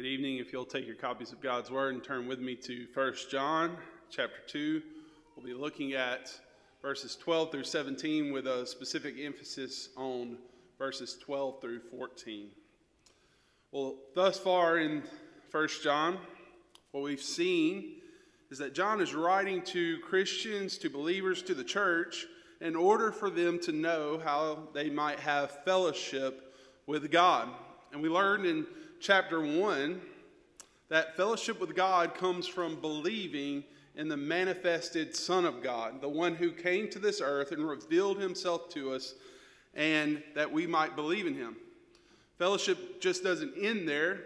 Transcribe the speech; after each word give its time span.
Good 0.00 0.06
evening. 0.06 0.38
If 0.38 0.50
you'll 0.50 0.64
take 0.64 0.86
your 0.86 0.96
copies 0.96 1.30
of 1.30 1.42
God's 1.42 1.70
Word 1.70 1.92
and 1.92 2.02
turn 2.02 2.26
with 2.26 2.38
me 2.38 2.54
to 2.54 2.86
1 2.94 3.12
John 3.30 3.76
chapter 4.08 4.38
2, 4.46 4.80
we'll 5.36 5.44
be 5.44 5.52
looking 5.52 5.92
at 5.92 6.32
verses 6.80 7.16
12 7.16 7.52
through 7.52 7.64
17 7.64 8.32
with 8.32 8.46
a 8.46 8.64
specific 8.64 9.16
emphasis 9.20 9.90
on 9.98 10.38
verses 10.78 11.18
12 11.22 11.60
through 11.60 11.80
14. 11.90 12.48
Well, 13.72 13.96
thus 14.14 14.38
far 14.38 14.78
in 14.78 15.02
1 15.50 15.68
John, 15.82 16.16
what 16.92 17.02
we've 17.02 17.20
seen 17.20 17.96
is 18.50 18.56
that 18.56 18.72
John 18.72 19.02
is 19.02 19.14
writing 19.14 19.60
to 19.64 19.98
Christians, 19.98 20.78
to 20.78 20.88
believers, 20.88 21.42
to 21.42 21.54
the 21.54 21.62
church, 21.62 22.24
in 22.62 22.74
order 22.74 23.12
for 23.12 23.28
them 23.28 23.60
to 23.64 23.72
know 23.72 24.18
how 24.24 24.68
they 24.72 24.88
might 24.88 25.20
have 25.20 25.62
fellowship 25.66 26.54
with 26.86 27.10
God. 27.10 27.50
And 27.92 28.00
we 28.00 28.08
learned 28.08 28.46
in 28.46 28.66
chapter 29.00 29.40
1 29.40 29.98
that 30.90 31.16
fellowship 31.16 31.58
with 31.58 31.74
God 31.74 32.14
comes 32.14 32.46
from 32.46 32.80
believing 32.80 33.64
in 33.96 34.08
the 34.08 34.16
manifested 34.16 35.16
Son 35.16 35.46
of 35.46 35.62
God, 35.62 36.02
the 36.02 36.08
one 36.08 36.34
who 36.34 36.52
came 36.52 36.88
to 36.90 36.98
this 36.98 37.22
earth 37.22 37.50
and 37.52 37.66
revealed 37.66 38.20
himself 38.20 38.68
to 38.70 38.92
us, 38.92 39.14
and 39.74 40.22
that 40.34 40.52
we 40.52 40.66
might 40.66 40.96
believe 40.96 41.26
in 41.26 41.34
him. 41.34 41.56
Fellowship 42.38 43.00
just 43.00 43.24
doesn't 43.24 43.54
end 43.58 43.88
there. 43.88 44.20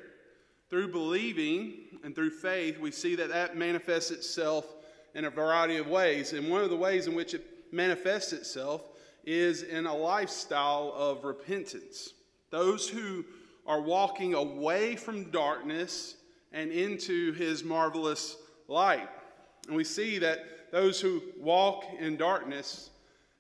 Through 0.70 0.90
believing 0.90 1.74
and 2.02 2.14
through 2.14 2.30
faith, 2.30 2.80
we 2.80 2.90
see 2.90 3.14
that 3.14 3.28
that 3.28 3.56
manifests 3.56 4.10
itself 4.10 4.66
in 5.14 5.24
a 5.24 5.30
variety 5.30 5.76
of 5.76 5.86
ways. 5.86 6.32
And 6.32 6.50
one 6.50 6.62
of 6.62 6.70
the 6.70 6.76
ways 6.76 7.06
in 7.06 7.14
which 7.14 7.34
it 7.34 7.44
manifests 7.70 8.32
itself 8.32 8.82
is 9.24 9.62
in 9.62 9.86
a 9.86 9.94
lifestyle 9.94 10.92
of 10.96 11.24
repentance. 11.24 12.14
Those 12.50 12.88
who 12.88 13.24
are 13.66 13.80
walking 13.80 14.34
away 14.34 14.96
from 14.96 15.30
darkness 15.30 16.16
and 16.52 16.70
into 16.70 17.32
his 17.32 17.64
marvelous 17.64 18.36
light. 18.68 19.08
And 19.66 19.76
we 19.76 19.84
see 19.84 20.18
that 20.18 20.70
those 20.72 21.00
who 21.00 21.22
walk 21.38 21.84
in 21.98 22.16
darkness 22.16 22.90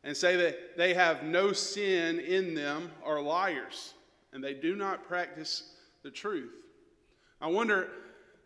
and 0.02 0.16
say 0.16 0.36
that 0.36 0.76
they 0.76 0.94
have 0.94 1.22
no 1.22 1.52
sin 1.52 2.20
in 2.20 2.54
them 2.54 2.90
are 3.04 3.20
liars 3.20 3.94
and 4.32 4.42
they 4.42 4.54
do 4.54 4.76
not 4.76 5.06
practice 5.06 5.70
the 6.02 6.10
truth. 6.10 6.52
I 7.40 7.46
wonder, 7.46 7.88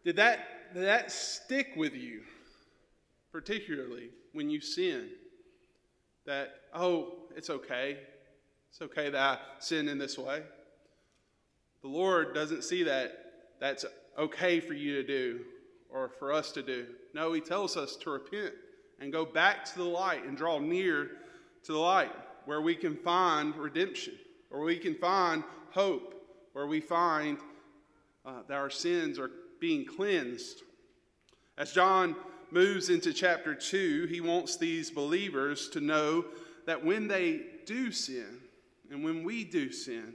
did 0.04 0.16
that, 0.16 0.74
did 0.74 0.84
that 0.84 1.10
stick 1.10 1.68
with 1.76 1.94
you, 1.94 2.22
particularly 3.32 4.10
when 4.32 4.50
you 4.50 4.60
sin? 4.60 5.08
That, 6.26 6.54
oh, 6.74 7.14
it's 7.34 7.48
okay. 7.48 7.98
It's 8.70 8.82
okay 8.82 9.08
that 9.10 9.20
I 9.20 9.38
sin 9.60 9.88
in 9.88 9.98
this 9.98 10.18
way. 10.18 10.42
The 11.82 11.88
Lord 11.88 12.34
doesn't 12.34 12.64
see 12.64 12.82
that 12.84 13.24
that's 13.60 13.84
okay 14.18 14.60
for 14.60 14.74
you 14.74 14.94
to 14.96 15.06
do 15.06 15.40
or 15.90 16.10
for 16.18 16.32
us 16.32 16.52
to 16.52 16.62
do. 16.62 16.86
No, 17.14 17.32
He 17.32 17.40
tells 17.40 17.76
us 17.76 17.96
to 17.96 18.10
repent 18.10 18.54
and 19.00 19.12
go 19.12 19.24
back 19.24 19.64
to 19.64 19.78
the 19.78 19.84
light 19.84 20.24
and 20.24 20.36
draw 20.36 20.58
near 20.58 21.10
to 21.64 21.72
the 21.72 21.78
light 21.78 22.12
where 22.44 22.60
we 22.60 22.74
can 22.74 22.96
find 22.96 23.54
redemption, 23.56 24.14
where 24.48 24.62
we 24.62 24.78
can 24.78 24.94
find 24.94 25.44
hope, 25.70 26.14
where 26.52 26.66
we 26.66 26.80
find 26.80 27.38
uh, 28.24 28.42
that 28.48 28.54
our 28.54 28.70
sins 28.70 29.18
are 29.18 29.30
being 29.60 29.84
cleansed. 29.84 30.62
As 31.56 31.72
John 31.72 32.16
moves 32.50 32.88
into 32.88 33.12
chapter 33.12 33.54
2, 33.54 34.06
he 34.10 34.20
wants 34.20 34.56
these 34.56 34.90
believers 34.90 35.68
to 35.70 35.80
know 35.80 36.24
that 36.66 36.84
when 36.84 37.08
they 37.08 37.42
do 37.66 37.92
sin 37.92 38.38
and 38.90 39.04
when 39.04 39.24
we 39.24 39.44
do 39.44 39.70
sin, 39.70 40.14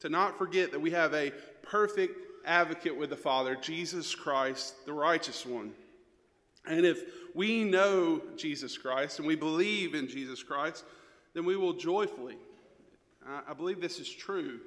to 0.00 0.08
not 0.08 0.38
forget 0.38 0.72
that 0.72 0.80
we 0.80 0.90
have 0.90 1.14
a 1.14 1.32
perfect 1.62 2.16
advocate 2.44 2.96
with 2.96 3.10
the 3.10 3.16
Father, 3.16 3.56
Jesus 3.56 4.14
Christ, 4.14 4.86
the 4.86 4.92
righteous 4.92 5.44
one. 5.44 5.72
And 6.66 6.84
if 6.84 7.02
we 7.34 7.64
know 7.64 8.20
Jesus 8.36 8.76
Christ 8.76 9.18
and 9.18 9.26
we 9.26 9.36
believe 9.36 9.94
in 9.94 10.08
Jesus 10.08 10.42
Christ, 10.42 10.84
then 11.34 11.44
we 11.44 11.56
will 11.56 11.74
joyfully, 11.74 12.36
I 13.26 13.54
believe 13.54 13.80
this 13.80 13.98
is 13.98 14.08
true 14.08 14.60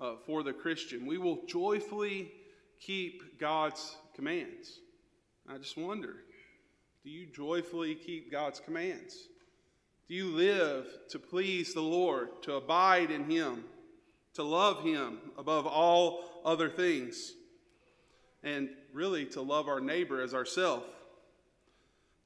uh, 0.00 0.14
for 0.26 0.42
the 0.42 0.52
Christian, 0.52 1.06
we 1.06 1.18
will 1.18 1.40
joyfully 1.46 2.32
keep 2.80 3.38
God's 3.38 3.96
commands. 4.14 4.80
I 5.48 5.58
just 5.58 5.76
wonder 5.76 6.16
do 7.04 7.10
you 7.10 7.26
joyfully 7.26 7.96
keep 7.96 8.30
God's 8.30 8.60
commands? 8.60 9.28
Do 10.08 10.14
you 10.14 10.26
live 10.28 10.86
to 11.10 11.18
please 11.18 11.74
the 11.74 11.80
Lord, 11.80 12.42
to 12.42 12.54
abide 12.54 13.10
in 13.10 13.28
Him? 13.28 13.64
To 14.34 14.42
love 14.42 14.82
Him 14.82 15.18
above 15.36 15.66
all 15.66 16.24
other 16.44 16.68
things, 16.68 17.32
and 18.42 18.68
really 18.92 19.24
to 19.26 19.40
love 19.40 19.68
our 19.68 19.80
neighbor 19.80 20.20
as 20.20 20.34
ourself. 20.34 20.84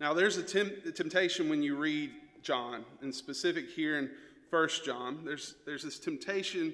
Now, 0.00 0.14
there's 0.14 0.36
a, 0.36 0.42
temp- 0.42 0.94
temptation 0.94 1.48
when 1.48 1.62
you 1.62 1.76
read 1.76 2.10
John, 2.42 2.84
and 3.02 3.14
specific 3.14 3.70
here 3.70 3.98
in 3.98 4.10
First 4.50 4.84
John. 4.84 5.20
There's, 5.24 5.54
there's 5.64 5.82
this 5.82 5.98
temptation 5.98 6.72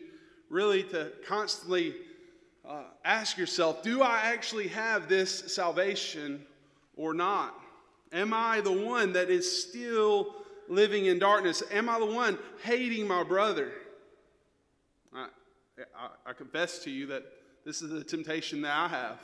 really 0.50 0.82
to 0.84 1.12
constantly 1.26 1.94
uh, 2.68 2.84
ask 3.04 3.38
yourself 3.38 3.82
do 3.82 4.02
I 4.02 4.20
actually 4.24 4.68
have 4.68 5.08
this 5.08 5.54
salvation 5.54 6.44
or 6.96 7.14
not? 7.14 7.58
Am 8.12 8.34
I 8.34 8.60
the 8.60 8.72
one 8.72 9.14
that 9.14 9.30
is 9.30 9.62
still 9.62 10.34
living 10.68 11.06
in 11.06 11.18
darkness? 11.18 11.62
Am 11.72 11.88
I 11.88 11.98
the 11.98 12.06
one 12.06 12.38
hating 12.62 13.08
my 13.08 13.22
brother? 13.22 13.72
I, 15.96 16.30
I, 16.30 16.32
confess 16.32 16.80
to 16.80 16.90
you 16.90 17.06
that 17.06 17.24
this 17.64 17.82
is 17.82 17.90
the 17.90 18.04
temptation 18.04 18.62
that 18.62 18.76
I 18.76 18.88
have. 18.88 19.18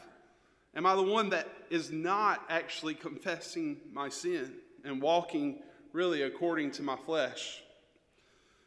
Am 0.75 0.87
I 0.87 0.95
the 0.95 1.03
one 1.03 1.31
that 1.31 1.49
is 1.71 1.91
not 1.91 2.43
actually 2.49 2.95
confessing 2.95 3.79
my 3.93 4.09
sin 4.09 4.53
and 4.85 5.01
walking 5.03 5.61
really 5.93 6.23
according 6.23 6.71
to 6.73 6.83
my 6.83 6.97
flesh? 6.97 7.63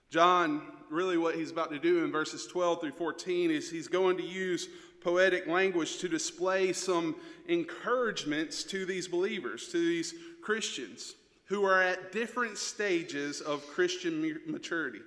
John, 0.09 0.63
really, 0.89 1.17
what 1.17 1.35
he's 1.35 1.51
about 1.51 1.71
to 1.71 1.79
do 1.79 2.03
in 2.03 2.11
verses 2.11 2.45
12 2.47 2.81
through 2.81 2.91
14 2.91 3.49
is 3.49 3.71
he's 3.71 3.87
going 3.87 4.17
to 4.17 4.23
use 4.23 4.67
poetic 5.01 5.47
language 5.47 5.97
to 5.99 6.09
display 6.09 6.73
some 6.73 7.15
encouragements 7.47 8.63
to 8.65 8.85
these 8.85 9.07
believers, 9.07 9.69
to 9.69 9.77
these 9.77 10.13
Christians 10.41 11.15
who 11.45 11.65
are 11.65 11.81
at 11.81 12.11
different 12.11 12.57
stages 12.57 13.41
of 13.41 13.65
Christian 13.67 14.39
maturity. 14.47 15.01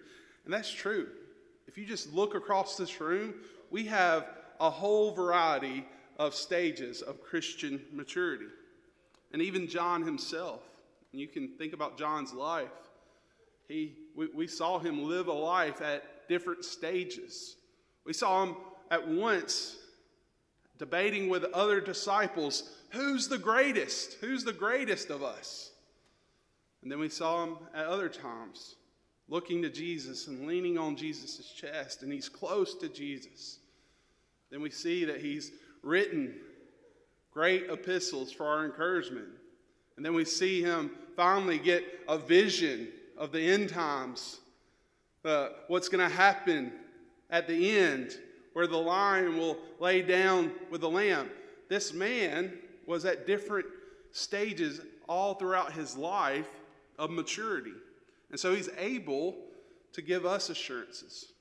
And 0.45 0.53
that's 0.53 0.71
true. 0.71 1.09
If 1.67 1.79
you 1.79 1.87
just 1.87 2.13
look 2.13 2.35
across 2.35 2.77
this 2.77 3.01
room, 3.01 3.35
we 3.71 3.85
have 3.87 4.27
a 4.61 4.71
whole 4.71 5.13
variety 5.13 5.87
of 6.19 6.35
stages 6.35 7.03
of 7.03 7.23
Christian 7.23 7.81
maturity. 7.93 8.47
And 9.33 9.43
even 9.43 9.67
John 9.67 10.03
himself, 10.03 10.61
and 11.13 11.21
you 11.21 11.27
can 11.27 11.49
think 11.59 11.73
about 11.73 11.99
John's 11.99 12.33
life. 12.33 12.69
He, 13.69 13.97
we, 14.15 14.29
we 14.29 14.47
saw 14.47 14.79
him 14.79 15.05
live 15.05 15.29
a 15.29 15.33
life 15.33 15.81
at 15.81 16.29
different 16.29 16.65
stages. 16.65 17.57
We 18.05 18.13
saw 18.13 18.45
him 18.45 18.57
at 18.91 19.09
once 19.09 19.77
debating 20.79 21.29
with 21.29 21.45
other 21.45 21.81
disciples 21.81 22.71
who's 22.91 23.29
the 23.29 23.39
greatest? 23.39 24.15
Who's 24.21 24.45
the 24.45 24.53
greatest 24.53 25.11
of 25.11 25.23
us? 25.23 25.71
And 26.83 26.93
then 26.93 27.01
we 27.01 27.09
saw 27.09 27.45
him 27.45 27.57
at 27.75 27.87
other 27.87 28.09
times 28.09 28.77
looking 29.29 29.63
to 29.63 29.71
Jesus 29.71 30.27
and 30.27 30.47
leaning 30.47 30.79
on 30.79 30.97
Jesus' 30.97 31.51
chest, 31.53 32.03
and 32.03 32.13
he's 32.13 32.29
close 32.29 32.75
to 32.77 32.89
Jesus. 32.89 33.59
Then 34.51 34.61
we 34.61 34.71
see 34.71 35.05
that 35.05 35.21
he's 35.21 35.53
written 35.83 36.35
great 37.33 37.71
epistles 37.71 38.31
for 38.31 38.47
our 38.47 38.65
encouragement. 38.65 39.29
And 39.97 40.05
then 40.05 40.15
we 40.15 40.25
see 40.25 40.63
him 40.63 40.91
finally 41.17 41.59
get 41.59 41.85
a 42.09 42.19
vision 42.19 42.89
of 43.17 43.33
the 43.33 43.41
end 43.41 43.69
times, 43.69 44.41
uh, 45.25 45.49
what's 45.69 45.89
going 45.89 46.09
to 46.09 46.15
happen 46.15 46.73
at 47.31 47.47
the 47.47 47.79
end, 47.79 48.19
where 48.53 48.67
the 48.67 48.77
lion 48.77 49.39
will 49.39 49.57
lay 49.81 50.03
down 50.03 50.53
with 50.71 50.81
the 50.81 50.91
lamb. 50.91 51.31
This 51.69 51.93
man 51.93 52.53
was 52.87 53.05
at 53.05 53.27
different 53.27 53.67
stages 54.13 54.81
all 55.09 55.35
throughout 55.35 55.73
his 55.73 55.97
life 55.97 56.49
of 56.99 57.11
maturity. 57.11 57.73
And 58.35 58.41
so 58.41 58.53
he's 58.53 58.69
able 58.79 59.37
to 59.93 60.03
give 60.03 60.27
us 60.27 60.51
assurances. 60.51 61.35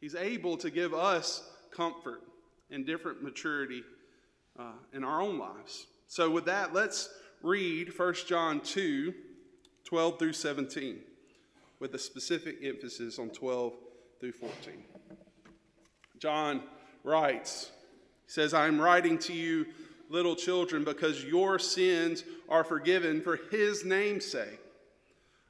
He's 0.00 0.14
able 0.14 0.56
to 0.58 0.70
give 0.70 0.94
us 0.94 1.42
comfort 1.72 2.22
and 2.70 2.86
different 2.86 3.20
maturity 3.20 3.82
uh, 4.56 4.74
in 4.92 5.02
our 5.02 5.20
own 5.20 5.40
lives. 5.40 5.88
So, 6.06 6.30
with 6.30 6.44
that, 6.44 6.72
let's 6.72 7.08
read 7.42 7.98
1 7.98 8.14
John 8.28 8.60
2 8.60 9.12
12 9.86 10.18
through 10.20 10.34
17, 10.34 11.00
with 11.80 11.92
a 11.96 11.98
specific 11.98 12.58
emphasis 12.62 13.18
on 13.18 13.30
12 13.30 13.72
through 14.20 14.30
14. 14.30 14.84
John 16.20 16.62
writes, 17.02 17.72
He 18.24 18.30
says, 18.30 18.54
I 18.54 18.68
am 18.68 18.80
writing 18.80 19.18
to 19.18 19.32
you, 19.32 19.66
little 20.08 20.36
children, 20.36 20.84
because 20.84 21.24
your 21.24 21.58
sins 21.58 22.22
are 22.48 22.62
forgiven 22.62 23.20
for 23.20 23.34
his 23.50 23.84
name's 23.84 24.26
sake. 24.26 24.60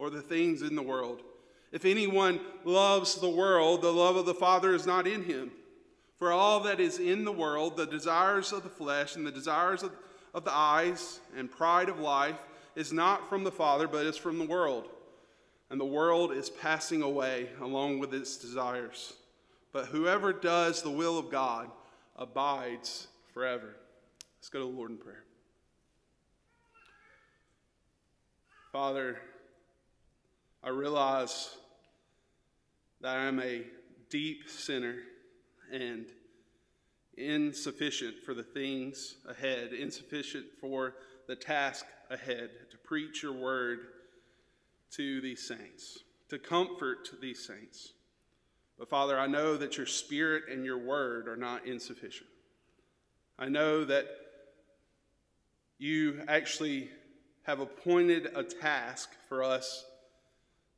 or 0.00 0.08
the 0.08 0.22
things 0.22 0.62
in 0.62 0.74
the 0.74 0.82
world. 0.82 1.20
If 1.72 1.84
anyone 1.84 2.40
loves 2.64 3.16
the 3.16 3.28
world, 3.28 3.82
the 3.82 3.92
love 3.92 4.16
of 4.16 4.24
the 4.24 4.34
Father 4.34 4.74
is 4.74 4.86
not 4.86 5.06
in 5.06 5.22
him. 5.22 5.52
For 6.16 6.32
all 6.32 6.60
that 6.60 6.80
is 6.80 6.98
in 6.98 7.24
the 7.24 7.32
world, 7.32 7.76
the 7.76 7.86
desires 7.86 8.50
of 8.50 8.62
the 8.62 8.70
flesh 8.70 9.14
and 9.14 9.26
the 9.26 9.30
desires 9.30 9.82
of, 9.82 9.92
of 10.32 10.44
the 10.44 10.54
eyes 10.54 11.20
and 11.36 11.50
pride 11.50 11.90
of 11.90 12.00
life, 12.00 12.38
is 12.74 12.92
not 12.92 13.28
from 13.28 13.44
the 13.44 13.52
Father, 13.52 13.86
but 13.86 14.06
is 14.06 14.16
from 14.16 14.38
the 14.38 14.46
world. 14.46 14.88
And 15.68 15.78
the 15.78 15.84
world 15.84 16.32
is 16.32 16.48
passing 16.48 17.02
away 17.02 17.50
along 17.60 17.98
with 17.98 18.14
its 18.14 18.38
desires. 18.38 19.12
But 19.72 19.86
whoever 19.86 20.32
does 20.32 20.82
the 20.82 20.90
will 20.90 21.18
of 21.18 21.30
God 21.30 21.70
abides 22.16 23.08
forever. 23.34 23.76
Let's 24.38 24.48
go 24.48 24.60
to 24.60 24.64
the 24.64 24.70
Lord 24.70 24.92
in 24.92 24.96
prayer. 24.96 25.24
Father, 28.72 29.18
I 30.62 30.68
realize 30.68 31.56
that 33.00 33.16
I 33.16 33.24
am 33.24 33.40
a 33.40 33.62
deep 34.10 34.48
sinner 34.48 34.96
and 35.72 36.06
insufficient 37.16 38.16
for 38.24 38.34
the 38.34 38.42
things 38.42 39.16
ahead, 39.26 39.72
insufficient 39.72 40.46
for 40.60 40.94
the 41.28 41.36
task 41.36 41.86
ahead 42.10 42.50
to 42.70 42.76
preach 42.78 43.22
your 43.22 43.32
word 43.32 43.78
to 44.92 45.20
these 45.20 45.46
saints, 45.46 46.00
to 46.28 46.38
comfort 46.38 47.08
these 47.22 47.46
saints. 47.46 47.92
But 48.78 48.88
Father, 48.88 49.18
I 49.18 49.26
know 49.26 49.56
that 49.56 49.76
your 49.76 49.86
spirit 49.86 50.44
and 50.50 50.64
your 50.64 50.78
word 50.78 51.28
are 51.28 51.36
not 51.36 51.66
insufficient. 51.66 52.28
I 53.38 53.48
know 53.48 53.84
that 53.84 54.06
you 55.78 56.22
actually 56.28 56.90
have 57.44 57.60
appointed 57.60 58.28
a 58.34 58.42
task 58.42 59.10
for 59.28 59.42
us 59.42 59.86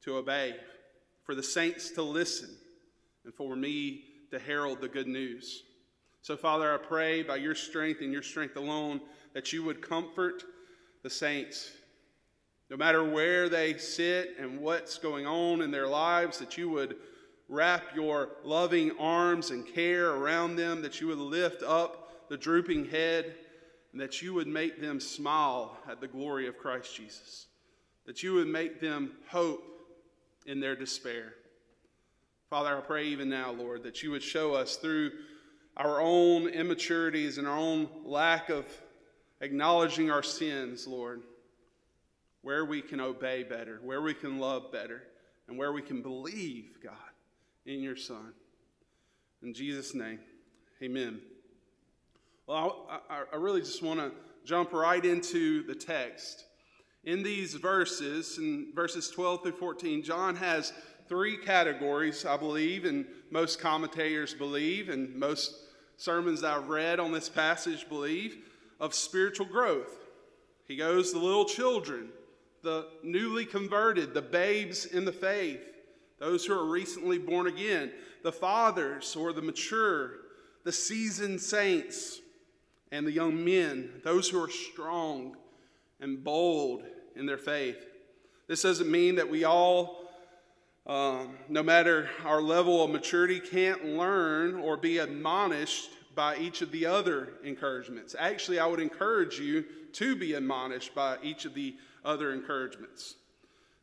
to 0.05 0.17
obey, 0.17 0.57
for 1.25 1.35
the 1.35 1.43
saints 1.43 1.91
to 1.93 2.03
listen, 2.03 2.51
and 3.25 3.35
for 3.35 3.57
me 3.57 4.05
to 4.31 4.39
herald 4.39 4.81
the 4.81 4.89
good 4.89 5.07
news. 5.07 5.63
So, 6.23 6.37
Father, 6.37 6.73
I 6.73 6.79
pray 6.79 7.23
by 7.23 7.37
your 7.37 7.55
strength 7.55 8.01
and 8.01 8.13
your 8.13 8.23
strength 8.23 8.57
alone 8.57 9.01
that 9.35 9.53
you 9.53 9.65
would 9.65 9.83
comfort 9.83 10.45
the 11.03 11.11
saints. 11.11 11.71
No 12.71 12.77
matter 12.77 13.05
where 13.05 13.49
they 13.49 13.77
sit 13.77 14.37
and 14.39 14.61
what's 14.61 14.99
going 14.99 15.27
on 15.27 15.63
in 15.63 15.71
their 15.71 15.89
lives, 15.89 16.39
that 16.39 16.57
you 16.57 16.71
would 16.71 16.97
wrap 17.49 17.95
your 17.95 18.31
loving 18.45 18.93
arms 18.99 19.51
and 19.51 19.67
care 19.67 20.11
around 20.11 20.57
them, 20.57 20.81
that 20.83 21.01
you 21.01 21.09
would 21.09 21.19
lift 21.19 21.63
up 21.63 22.29
the 22.29 22.37
drooping 22.37 22.87
head, 22.87 23.35
and 23.93 24.01
that 24.01 24.23
you 24.23 24.33
would 24.33 24.47
make 24.47 24.81
them 24.81 25.01
smile 25.01 25.77
at 25.89 26.01
the 26.01 26.09
glory 26.09 26.47
of 26.47 26.57
Christ 26.57 26.97
Jesus, 26.97 27.47
that 28.07 28.23
you 28.23 28.33
would 28.35 28.49
make 28.49 28.81
them 28.81 29.13
hope 29.29 29.72
in 30.47 30.61
their 30.61 30.77
despair. 30.77 31.35
Father, 32.51 32.77
I 32.77 32.81
pray 32.81 33.07
even 33.07 33.29
now, 33.29 33.51
Lord, 33.51 33.83
that 33.85 34.03
you 34.03 34.11
would 34.11 34.23
show 34.23 34.55
us 34.55 34.77
through 34.77 35.13
our 35.77 36.01
own 36.01 36.49
immaturities 36.49 37.39
and 37.39 37.47
our 37.47 37.57
own 37.57 37.89
lack 38.05 38.51
of 38.51 38.67
acknowledging 39.41 40.11
our 40.11 40.23
sins, 40.23 40.87
Lord, 40.87 41.23
where 42.43 42.65
we 42.65 42.83
can 42.83 43.01
obey 43.01 43.43
better, 43.43 43.81
where 43.83 44.03
we 44.03 44.15
can 44.15 44.39
love 44.39 44.71
better, 44.71 45.03
and 45.49 45.57
where 45.57 45.73
we 45.73 45.83
can 45.83 46.03
believe, 46.03 46.79
God, 46.83 46.93
in 47.65 47.81
your 47.81 47.97
Son. 47.97 48.33
In 49.43 49.55
Jesus' 49.55 49.95
name, 49.95 50.21
amen. 50.83 51.21
Well, 52.47 52.87
I, 53.09 53.23
I 53.33 53.37
really 53.37 53.61
just 53.61 53.83
want 53.83 53.99
to 54.01 54.13
jump 54.45 54.73
right 54.73 55.05
into 55.05 55.63
the 55.63 55.75
text. 55.75 56.45
In 57.05 57.23
these 57.23 57.55
verses, 57.55 58.39
in 58.39 58.69
verses 58.75 59.11
12 59.11 59.43
through 59.43 59.53
14, 59.53 60.05
John 60.05 60.37
has 60.37 60.73
three 61.09 61.37
categories, 61.37 62.25
I 62.25 62.37
believe, 62.37 62.85
and 62.85 63.07
most 63.31 63.59
commentators 63.59 64.35
believe, 64.35 64.89
and 64.89 65.17
most 65.17 65.55
sermons 65.97 66.43
that 66.43 66.57
I've 66.57 66.69
read 66.69 67.01
on 67.01 67.11
this 67.11 67.29
passage 67.29 67.89
believe, 67.89 68.39
of 68.79 68.95
spiritual 68.95 69.47
growth. 69.47 69.99
He 70.69 70.77
goes 70.77 71.13
the 71.13 71.19
little 71.19 71.45
children, 71.45 72.11
the 72.63 72.87
newly 73.03 73.47
converted, 73.47 74.15
the 74.15 74.23
babes 74.23 74.87
in 74.87 75.05
the 75.05 75.13
faith, 75.13 75.61
those 76.21 76.47
who 76.47 76.55
are 76.55 76.71
recently 76.71 77.19
born 77.19 77.49
again, 77.49 77.91
the 78.23 78.31
fathers 78.31 79.17
or 79.17 79.33
the 79.33 79.43
mature, 79.43 80.13
the 80.63 80.71
seasoned 80.71 81.41
saints, 81.41 82.21
and 82.93 83.05
the 83.05 83.13
young 83.13 83.45
men, 83.45 83.91
those 84.05 84.29
who 84.29 84.41
are 84.41 84.51
strong 84.51 85.37
and 86.03 86.23
bold 86.23 86.83
in 87.17 87.25
their 87.25 87.39
faith. 87.39 87.87
This 88.49 88.63
doesn't 88.63 88.91
mean 88.91 89.15
that 89.15 89.31
we 89.31 89.45
all, 89.45 90.11
um, 90.87 91.39
no 91.49 91.63
matter 91.63 92.11
our 92.25 92.43
level 92.43 92.85
of 92.85 92.91
maturity, 92.91 93.41
can't 93.41 93.85
learn 93.85 94.57
or 94.57 94.77
be 94.77 94.99
admonished 94.99 95.89
by 96.15 96.37
each 96.37 96.61
of 96.61 96.71
the 96.73 96.85
other 96.85 97.35
encouragements. 97.45 98.15
Actually, 98.19 98.59
I 98.59 98.67
would 98.67 98.81
encourage 98.81 99.39
you 99.39 99.65
to 99.95 100.17
be 100.17 100.35
admonished 100.35 100.95
by 100.95 101.17
each 101.23 101.45
of 101.45 101.55
the 101.55 101.77
other 102.05 102.33
encouragements. 102.33 103.15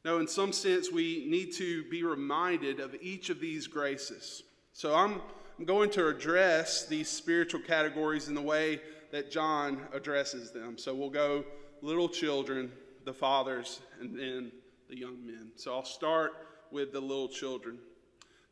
Now, 0.05 0.17
in 0.17 0.27
some 0.27 0.51
sense, 0.53 0.91
we 0.91 1.25
need 1.27 1.53
to 1.53 1.83
be 1.89 2.03
reminded 2.03 2.79
of 2.79 2.95
each 3.01 3.29
of 3.29 3.39
these 3.39 3.65
graces. 3.65 4.43
So 4.73 4.95
I'm, 4.95 5.21
I'm 5.57 5.65
going 5.65 5.89
to 5.91 6.07
address 6.07 6.85
these 6.85 7.09
spiritual 7.09 7.61
categories 7.61 8.27
in 8.27 8.35
the 8.35 8.41
way 8.41 8.81
that 9.11 9.31
John 9.31 9.81
addresses 9.93 10.51
them. 10.51 10.77
So 10.77 10.93
we'll 10.93 11.09
go 11.09 11.43
little 11.81 12.09
children, 12.09 12.71
the 13.05 13.13
fathers, 13.13 13.81
and 13.99 14.17
then 14.17 14.51
the 14.89 14.97
young 14.97 15.25
men. 15.25 15.51
So 15.55 15.73
I'll 15.73 15.85
start 15.85 16.33
with 16.71 16.91
the 16.91 16.99
little 16.99 17.27
children. 17.27 17.77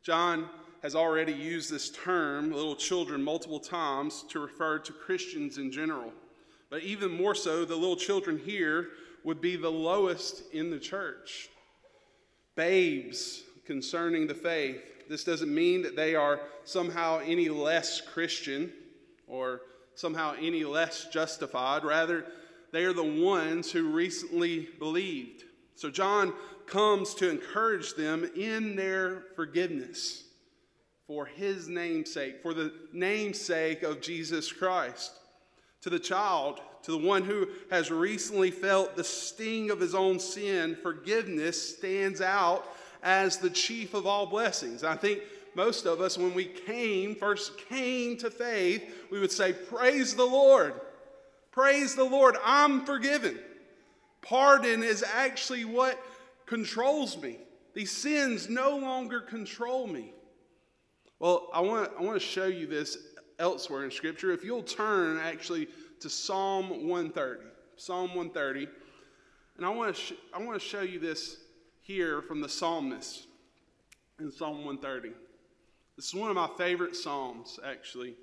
John 0.03 0.49
has 0.83 0.95
already 0.95 1.33
used 1.33 1.71
this 1.71 1.89
term, 1.89 2.51
little 2.51 2.75
children, 2.75 3.23
multiple 3.23 3.59
times 3.59 4.23
to 4.29 4.39
refer 4.39 4.79
to 4.79 4.93
Christians 4.93 5.57
in 5.57 5.71
general. 5.71 6.13
But 6.69 6.83
even 6.83 7.11
more 7.11 7.35
so, 7.35 7.65
the 7.65 7.75
little 7.75 7.95
children 7.95 8.37
here 8.37 8.89
would 9.23 9.41
be 9.41 9.55
the 9.55 9.71
lowest 9.71 10.43
in 10.53 10.69
the 10.69 10.79
church. 10.79 11.49
Babes 12.55 13.43
concerning 13.65 14.27
the 14.27 14.33
faith. 14.35 14.81
This 15.09 15.23
doesn't 15.23 15.53
mean 15.53 15.81
that 15.83 15.95
they 15.95 16.15
are 16.15 16.41
somehow 16.63 17.21
any 17.25 17.49
less 17.49 18.01
Christian 18.01 18.71
or 19.27 19.61
somehow 19.95 20.35
any 20.39 20.63
less 20.63 21.07
justified. 21.11 21.83
Rather, 21.83 22.25
they 22.77 22.85
are 22.85 22.93
the 22.93 23.03
ones 23.03 23.71
who 23.71 23.89
recently 23.89 24.69
believed. 24.77 25.45
So 25.73 25.89
John 25.89 26.31
comes 26.67 27.15
to 27.15 27.27
encourage 27.27 27.95
them 27.95 28.29
in 28.35 28.75
their 28.75 29.23
forgiveness 29.35 30.25
for 31.07 31.25
his 31.25 31.67
namesake, 31.67 32.43
for 32.43 32.53
the 32.53 32.71
namesake 32.93 33.81
of 33.81 33.99
Jesus 33.99 34.51
Christ. 34.51 35.11
To 35.81 35.89
the 35.89 35.97
child, 35.97 36.61
to 36.83 36.91
the 36.91 36.99
one 36.99 37.23
who 37.23 37.47
has 37.71 37.89
recently 37.89 38.51
felt 38.51 38.95
the 38.95 39.03
sting 39.03 39.71
of 39.71 39.79
his 39.79 39.95
own 39.95 40.19
sin, 40.19 40.77
forgiveness 40.83 41.77
stands 41.77 42.21
out 42.21 42.63
as 43.01 43.37
the 43.37 43.49
chief 43.49 43.95
of 43.95 44.05
all 44.05 44.27
blessings. 44.27 44.83
I 44.83 44.95
think 44.97 45.23
most 45.55 45.87
of 45.87 45.99
us, 45.99 46.15
when 46.15 46.35
we 46.35 46.45
came, 46.45 47.15
first 47.15 47.57
came 47.57 48.17
to 48.17 48.29
faith, 48.29 48.83
we 49.09 49.19
would 49.19 49.31
say, 49.31 49.51
Praise 49.51 50.13
the 50.13 50.23
Lord. 50.23 50.79
Praise 51.57 51.95
the 51.95 52.03
Lord. 52.03 52.37
I'm 52.45 52.85
forgiven. 52.85 53.39
Pardon 54.21 54.83
is 54.83 55.03
actually 55.03 55.65
what 55.65 55.99
controls 56.45 57.19
me. 57.19 57.39
These 57.73 57.89
sins 57.89 58.47
no 58.47 58.77
longer 58.77 59.21
control 59.21 59.87
me. 59.87 60.13
Well, 61.17 61.49
I 61.51 61.61
want, 61.61 61.91
I 61.97 62.03
want 62.03 62.21
to 62.21 62.25
show 62.25 62.45
you 62.45 62.67
this 62.67 62.99
elsewhere 63.39 63.85
in 63.85 63.89
Scripture. 63.89 64.31
If 64.31 64.43
you'll 64.43 64.61
turn 64.61 65.17
actually 65.17 65.67
to 65.99 66.11
Psalm 66.11 66.87
130, 66.87 67.41
Psalm 67.75 68.09
130, 68.09 68.67
and 69.57 69.65
I 69.65 69.69
want 69.69 69.95
to, 69.95 69.99
sh- 69.99 70.13
I 70.35 70.43
want 70.43 70.61
to 70.61 70.67
show 70.67 70.81
you 70.81 70.99
this 70.99 71.37
here 71.81 72.21
from 72.21 72.39
the 72.39 72.49
psalmist 72.49 73.25
in 74.19 74.31
Psalm 74.31 74.63
130. 74.63 75.09
This 75.95 76.05
is 76.05 76.13
one 76.13 76.29
of 76.29 76.35
my 76.35 76.49
favorite 76.55 76.95
Psalms, 76.95 77.59
actually. 77.65 78.13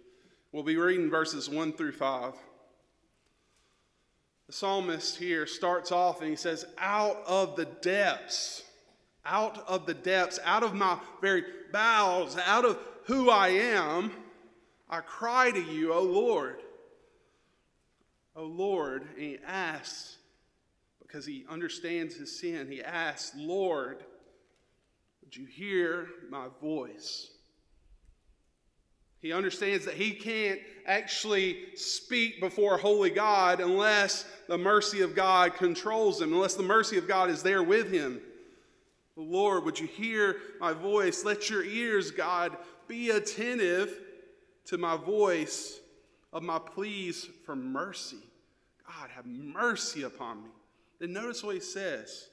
We'll 0.52 0.62
be 0.62 0.76
reading 0.76 1.10
verses 1.10 1.50
1 1.50 1.72
through 1.72 1.94
5. 1.94 2.34
Psalmist 4.54 5.16
here 5.16 5.48
starts 5.48 5.90
off 5.90 6.20
and 6.20 6.30
he 6.30 6.36
says, 6.36 6.64
Out 6.78 7.20
of 7.26 7.56
the 7.56 7.64
depths, 7.64 8.62
out 9.26 9.58
of 9.66 9.84
the 9.84 9.94
depths, 9.94 10.38
out 10.44 10.62
of 10.62 10.74
my 10.74 10.96
very 11.20 11.42
bowels, 11.72 12.36
out 12.46 12.64
of 12.64 12.78
who 13.06 13.30
I 13.30 13.48
am, 13.48 14.12
I 14.88 15.00
cry 15.00 15.50
to 15.50 15.60
you, 15.60 15.92
O 15.92 16.02
Lord. 16.02 16.60
O 18.36 18.44
Lord, 18.44 19.08
and 19.16 19.22
he 19.22 19.38
asks, 19.44 20.18
because 21.02 21.26
he 21.26 21.44
understands 21.50 22.14
his 22.14 22.38
sin, 22.38 22.70
he 22.70 22.80
asks, 22.80 23.36
Lord, 23.36 24.04
would 25.20 25.34
you 25.34 25.46
hear 25.46 26.06
my 26.30 26.46
voice? 26.62 27.28
He 29.24 29.32
understands 29.32 29.86
that 29.86 29.94
he 29.94 30.10
can't 30.10 30.60
actually 30.84 31.74
speak 31.76 32.40
before 32.40 32.76
holy 32.76 33.08
God 33.08 33.58
unless 33.58 34.26
the 34.48 34.58
mercy 34.58 35.00
of 35.00 35.14
God 35.14 35.54
controls 35.54 36.20
him, 36.20 36.34
unless 36.34 36.56
the 36.56 36.62
mercy 36.62 36.98
of 36.98 37.08
God 37.08 37.30
is 37.30 37.42
there 37.42 37.62
with 37.62 37.90
him. 37.90 38.20
Lord, 39.16 39.64
would 39.64 39.80
you 39.80 39.86
hear 39.86 40.36
my 40.60 40.74
voice? 40.74 41.24
Let 41.24 41.48
your 41.48 41.64
ears, 41.64 42.10
God, 42.10 42.54
be 42.86 43.08
attentive 43.08 43.98
to 44.66 44.76
my 44.76 44.98
voice 44.98 45.80
of 46.30 46.42
my 46.42 46.58
pleas 46.58 47.26
for 47.46 47.56
mercy. 47.56 48.18
God, 48.86 49.08
have 49.08 49.24
mercy 49.24 50.02
upon 50.02 50.42
me. 50.42 50.50
Then 51.00 51.14
notice 51.14 51.42
what 51.42 51.54
he 51.54 51.62
says. 51.62 52.28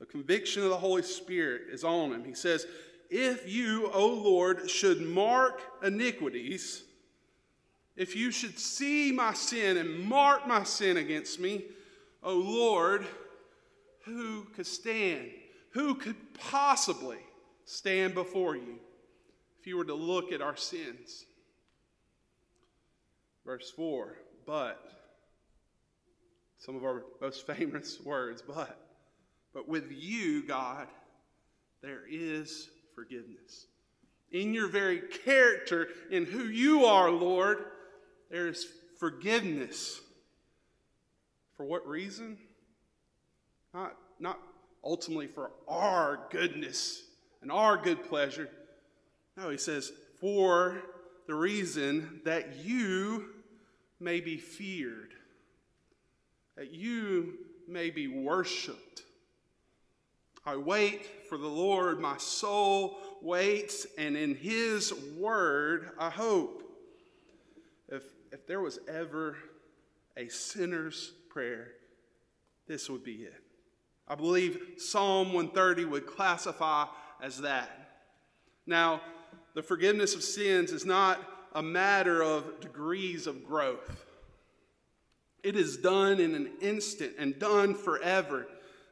The 0.00 0.06
conviction 0.06 0.64
of 0.64 0.70
the 0.70 0.76
Holy 0.76 1.02
Spirit 1.02 1.68
is 1.70 1.84
on 1.84 2.12
him. 2.12 2.24
He 2.24 2.34
says, 2.34 2.66
if 3.10 3.50
you, 3.50 3.90
O 3.92 4.06
Lord, 4.06 4.70
should 4.70 5.02
mark 5.02 5.60
iniquities, 5.82 6.84
if 7.96 8.14
you 8.14 8.30
should 8.30 8.58
see 8.58 9.10
my 9.10 9.34
sin 9.34 9.76
and 9.76 10.04
mark 10.04 10.46
my 10.46 10.62
sin 10.62 10.96
against 10.96 11.40
me, 11.40 11.64
O 12.22 12.34
Lord, 12.34 13.04
who 14.04 14.44
could 14.54 14.66
stand? 14.66 15.30
Who 15.72 15.96
could 15.96 16.16
possibly 16.34 17.18
stand 17.64 18.14
before 18.14 18.56
you 18.56 18.78
if 19.60 19.66
you 19.66 19.76
were 19.76 19.84
to 19.84 19.94
look 19.94 20.32
at 20.32 20.40
our 20.40 20.56
sins? 20.56 21.26
Verse 23.44 23.70
4 23.70 24.16
But, 24.46 24.80
some 26.58 26.76
of 26.76 26.84
our 26.84 27.02
most 27.20 27.46
famous 27.46 28.00
words, 28.00 28.40
but, 28.40 28.78
but 29.52 29.68
with 29.68 29.90
you, 29.90 30.46
God, 30.46 30.86
there 31.82 32.02
is 32.08 32.68
forgiveness. 33.00 33.66
In 34.30 34.52
your 34.52 34.68
very 34.68 35.00
character, 35.24 35.88
in 36.10 36.26
who 36.26 36.44
you 36.44 36.84
are, 36.84 37.10
Lord, 37.10 37.64
there 38.30 38.46
is 38.46 38.66
forgiveness. 38.98 40.00
For 41.56 41.64
what 41.64 41.86
reason? 41.88 42.36
Not, 43.72 43.96
not 44.18 44.38
ultimately 44.84 45.28
for 45.28 45.50
our 45.66 46.26
goodness 46.30 47.02
and 47.40 47.50
our 47.50 47.78
good 47.78 48.04
pleasure. 48.04 48.50
No, 49.34 49.48
he 49.48 49.56
says, 49.56 49.90
for 50.20 50.82
the 51.26 51.34
reason 51.34 52.20
that 52.26 52.56
you 52.62 53.30
may 53.98 54.20
be 54.20 54.36
feared, 54.36 55.14
that 56.54 56.70
you 56.70 57.38
may 57.66 57.88
be 57.88 58.08
worshiped 58.08 59.02
I 60.44 60.56
wait 60.56 61.06
for 61.28 61.36
the 61.36 61.46
Lord, 61.46 62.00
my 62.00 62.16
soul 62.16 62.98
waits, 63.22 63.86
and 63.98 64.16
in 64.16 64.34
his 64.34 64.92
word 65.16 65.90
I 65.98 66.10
hope. 66.10 66.62
If, 67.88 68.04
if 68.32 68.46
there 68.46 68.60
was 68.60 68.78
ever 68.88 69.36
a 70.16 70.28
sinner's 70.28 71.12
prayer, 71.28 71.72
this 72.66 72.88
would 72.88 73.04
be 73.04 73.16
it. 73.16 73.42
I 74.08 74.14
believe 74.14 74.58
Psalm 74.78 75.32
130 75.32 75.84
would 75.84 76.06
classify 76.06 76.86
as 77.22 77.42
that. 77.42 77.70
Now, 78.66 79.02
the 79.54 79.62
forgiveness 79.62 80.14
of 80.14 80.22
sins 80.22 80.72
is 80.72 80.86
not 80.86 81.18
a 81.54 81.62
matter 81.62 82.22
of 82.22 82.60
degrees 82.60 83.26
of 83.26 83.44
growth. 83.44 84.04
It 85.42 85.56
is 85.56 85.76
done 85.76 86.20
in 86.20 86.34
an 86.34 86.50
instant 86.60 87.14
and 87.18 87.38
done 87.38 87.74
forever, 87.74 88.46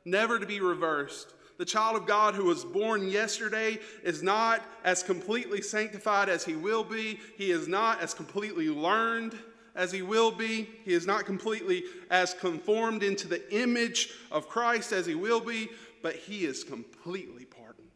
never 0.05 0.39
to 0.39 0.47
be 0.47 0.61
reversed. 0.61 1.33
The 1.59 1.65
child 1.65 1.97
of 1.97 2.07
God 2.07 2.35
who 2.35 2.45
was 2.45 2.65
born 2.65 3.09
yesterday 3.09 3.81
is 4.05 4.23
not 4.23 4.63
as 4.85 5.03
completely 5.03 5.61
sanctified 5.61 6.29
as 6.29 6.45
he 6.45 6.55
will 6.55 6.85
be. 6.85 7.19
He 7.37 7.51
is 7.51 7.67
not 7.67 8.01
as 8.01 8.15
completely 8.15 8.69
learned 8.69 9.37
as 9.75 9.91
he 9.91 10.03
will 10.03 10.31
be. 10.31 10.69
He 10.85 10.93
is 10.93 11.05
not 11.05 11.27
completely 11.27 11.83
as 12.11 12.33
conformed 12.33 13.03
into 13.03 13.27
the 13.27 13.53
image 13.53 14.11
of 14.31 14.49
Christ 14.49 14.93
as 14.93 15.05
he 15.05 15.17
will 15.17 15.41
be, 15.41 15.69
but 16.01 16.15
he 16.15 16.45
is 16.45 16.63
completely 16.63 17.45
pardoned. 17.45 17.89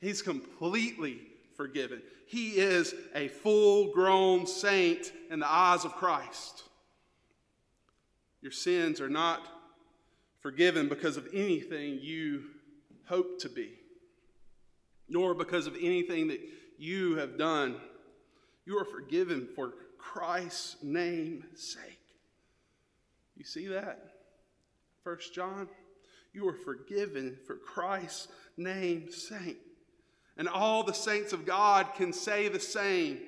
He's 0.00 0.22
completely 0.22 1.20
forgiven. 1.54 2.00
He 2.26 2.52
is 2.52 2.94
a 3.14 3.28
full 3.28 3.92
grown 3.92 4.46
saint 4.46 5.12
in 5.30 5.38
the 5.40 5.50
eyes 5.50 5.84
of 5.84 5.92
Christ. 5.96 6.62
Your 8.40 8.52
sins 8.52 9.02
are 9.02 9.10
not 9.10 9.46
forgiven 10.40 10.88
because 10.88 11.18
of 11.18 11.28
anything 11.34 11.98
you 12.00 12.44
hope 13.06 13.40
to 13.40 13.48
be, 13.48 13.70
nor 15.08 15.34
because 15.34 15.66
of 15.66 15.76
anything 15.76 16.28
that 16.28 16.40
you 16.78 17.16
have 17.16 17.38
done. 17.38 17.76
You 18.64 18.78
are 18.78 18.84
forgiven 18.84 19.48
for 19.54 19.74
Christ's 19.98 20.76
name's 20.82 21.60
sake. 21.60 22.00
You 23.36 23.44
see 23.44 23.68
that? 23.68 24.12
First 25.04 25.34
John, 25.34 25.68
you 26.32 26.48
are 26.48 26.54
forgiven 26.54 27.36
for 27.46 27.56
Christ's 27.56 28.28
name's 28.56 29.16
sake. 29.16 29.60
And 30.36 30.48
all 30.48 30.82
the 30.82 30.92
saints 30.92 31.32
of 31.32 31.46
God 31.46 31.94
can 31.94 32.12
say 32.12 32.48
the 32.48 32.60
same. 32.60 33.20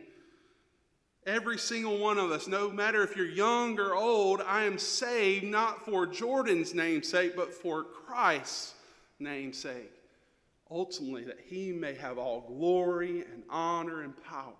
Every 1.27 1.59
single 1.59 1.99
one 1.99 2.19
of 2.19 2.31
us, 2.31 2.47
no 2.47 2.71
matter 2.71 3.03
if 3.03 3.17
you're 3.17 3.27
young 3.27 3.79
or 3.79 3.95
old, 3.95 4.43
I 4.47 4.65
am 4.65 4.79
saved 4.79 5.45
not 5.45 5.85
for 5.85 6.07
Jordan's 6.07 6.75
namesake, 6.75 7.37
but 7.37 7.53
for 7.53 7.85
Christ's 7.85 8.75
namesake, 9.19 9.93
ultimately 10.71 11.25
that 11.25 11.41
he 11.47 11.73
may 11.73 11.95
have 11.95 12.19
all 12.19 12.41
glory 12.43 13.23
and 13.33 13.43
honor 13.51 14.03
and 14.03 14.15
power. 14.25 14.55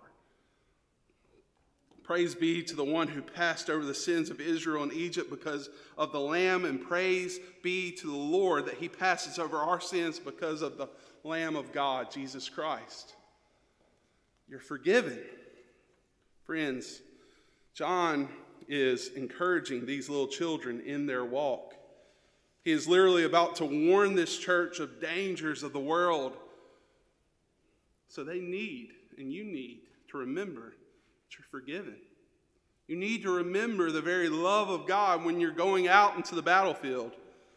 Praise 2.03 2.33
be 2.33 2.63
to 2.63 2.75
the 2.75 2.83
one 2.83 3.07
who 3.07 3.21
passed 3.21 3.69
over 3.69 3.85
the 3.85 3.93
sins 3.93 4.31
of 4.31 4.41
Israel 4.41 4.81
and 4.81 4.91
Egypt 4.91 5.29
because 5.29 5.69
of 5.95 6.11
the 6.11 6.19
Lamb, 6.19 6.65
and 6.65 6.81
praise 6.81 7.39
be 7.61 7.91
to 7.91 8.07
the 8.07 8.17
Lord 8.17 8.65
that 8.65 8.79
he 8.79 8.89
passes 8.89 9.37
over 9.37 9.57
our 9.57 9.79
sins 9.79 10.17
because 10.17 10.63
of 10.63 10.77
the 10.77 10.89
Lamb 11.23 11.55
of 11.55 11.71
God, 11.71 12.09
Jesus 12.09 12.49
Christ. 12.49 13.13
You're 14.47 14.59
forgiven. 14.59 15.19
Friends, 16.45 17.01
John 17.75 18.27
is 18.67 19.09
encouraging 19.09 19.85
these 19.85 20.09
little 20.09 20.27
children 20.27 20.81
in 20.81 21.05
their 21.05 21.23
walk. 21.23 21.75
He 22.63 22.71
is 22.71 22.87
literally 22.87 23.23
about 23.23 23.55
to 23.57 23.65
warn 23.65 24.15
this 24.15 24.37
church 24.37 24.79
of 24.79 24.99
dangers 25.01 25.63
of 25.63 25.73
the 25.73 25.79
world. 25.79 26.33
So 28.07 28.23
they 28.23 28.39
need, 28.39 28.89
and 29.17 29.31
you 29.31 29.43
need, 29.43 29.81
to 30.09 30.17
remember 30.17 30.73
that 30.73 31.37
you're 31.37 31.45
forgiven. 31.49 31.95
You 32.87 32.97
need 32.97 33.21
to 33.21 33.31
remember 33.31 33.91
the 33.91 34.01
very 34.01 34.29
love 34.29 34.69
of 34.69 34.87
God 34.87 35.23
when 35.23 35.39
you're 35.39 35.51
going 35.51 35.87
out 35.87 36.15
into 36.15 36.33
the 36.33 36.41
battlefield, 36.41 37.11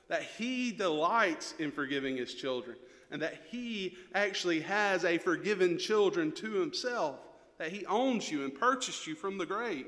that 0.09 0.23
He 0.23 0.73
delights 0.73 1.55
in 1.59 1.73
forgiving 1.73 2.19
His 2.19 2.35
children, 2.35 2.77
and 3.11 3.23
that 3.23 3.41
He 3.51 3.97
actually 4.15 4.61
has 4.61 5.05
a 5.05 5.17
forgiven 5.17 5.79
children 5.79 6.33
to 6.33 6.53
Himself, 6.53 7.17
that 7.59 7.73
He 7.73 7.87
owns 7.87 8.31
you 8.31 8.45
and 8.45 8.55
purchased 8.55 9.07
you 9.07 9.15
from 9.15 9.39
the 9.39 9.47
grave. 9.47 9.87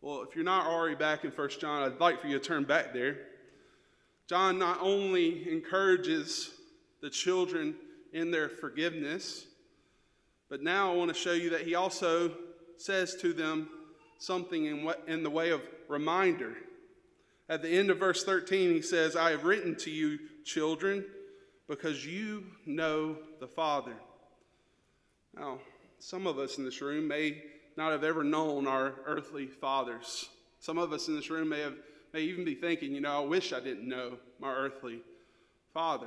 Well, 0.00 0.22
if 0.22 0.36
you're 0.36 0.44
not 0.44 0.66
already 0.66 0.94
back 0.94 1.24
in 1.24 1.32
1 1.32 1.48
John, 1.60 1.82
I'd 1.82 1.98
like 1.98 2.20
for 2.20 2.28
you 2.28 2.38
to 2.38 2.44
turn 2.44 2.64
back 2.64 2.92
there. 2.92 3.18
John 4.28 4.58
not 4.58 4.78
only 4.80 5.50
encourages 5.50 6.50
the 7.00 7.10
children 7.10 7.74
in 8.12 8.30
their 8.30 8.48
forgiveness, 8.48 9.46
but 10.48 10.62
now 10.62 10.92
I 10.92 10.96
want 10.96 11.12
to 11.12 11.14
show 11.14 11.32
you 11.32 11.50
that 11.50 11.62
he 11.62 11.74
also 11.74 12.32
says 12.76 13.16
to 13.16 13.32
them 13.32 13.68
something 14.18 14.64
in, 14.64 14.84
what, 14.84 15.02
in 15.06 15.22
the 15.22 15.30
way 15.30 15.50
of 15.50 15.60
reminder. 15.88 16.56
At 17.48 17.62
the 17.62 17.68
end 17.68 17.90
of 17.90 17.98
verse 17.98 18.24
13, 18.24 18.72
he 18.72 18.82
says, 18.82 19.16
I 19.16 19.30
have 19.30 19.44
written 19.44 19.76
to 19.76 19.90
you, 19.90 20.18
children, 20.44 21.04
because 21.68 22.06
you 22.06 22.44
know 22.64 23.16
the 23.40 23.46
Father. 23.46 23.94
Now, 25.36 25.58
some 25.98 26.26
of 26.26 26.38
us 26.38 26.58
in 26.58 26.64
this 26.64 26.80
room 26.80 27.08
may 27.08 27.42
not 27.76 27.92
have 27.92 28.04
ever 28.04 28.24
known 28.24 28.66
our 28.66 28.94
earthly 29.06 29.46
fathers. 29.46 30.28
Some 30.60 30.78
of 30.78 30.92
us 30.92 31.08
in 31.08 31.16
this 31.16 31.30
room 31.30 31.50
may 31.50 31.60
have 31.60 31.74
may 32.14 32.22
even 32.22 32.44
be 32.44 32.54
thinking, 32.54 32.94
you 32.94 33.00
know, 33.00 33.24
I 33.24 33.26
wish 33.26 33.52
I 33.52 33.58
didn't 33.58 33.88
know 33.88 34.18
my 34.38 34.54
earthly 34.54 35.00
father. 35.72 36.06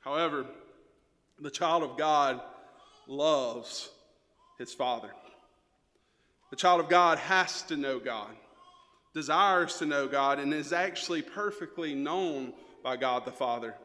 However, 0.00 0.44
the 1.38 1.52
child 1.52 1.84
of 1.84 1.96
God 1.96 2.40
loves 3.06 3.90
his 4.58 4.74
father. 4.74 5.10
The 6.50 6.56
child 6.56 6.80
of 6.80 6.88
God 6.88 7.18
has 7.18 7.62
to 7.62 7.76
know 7.76 8.00
God, 8.00 8.30
desires 9.14 9.78
to 9.78 9.86
know 9.86 10.08
God, 10.08 10.40
and 10.40 10.52
is 10.52 10.72
actually 10.72 11.22
perfectly 11.22 11.94
known 11.94 12.52
by 12.82 12.96
God 12.96 13.24
the 13.24 13.30
Father. 13.30 13.76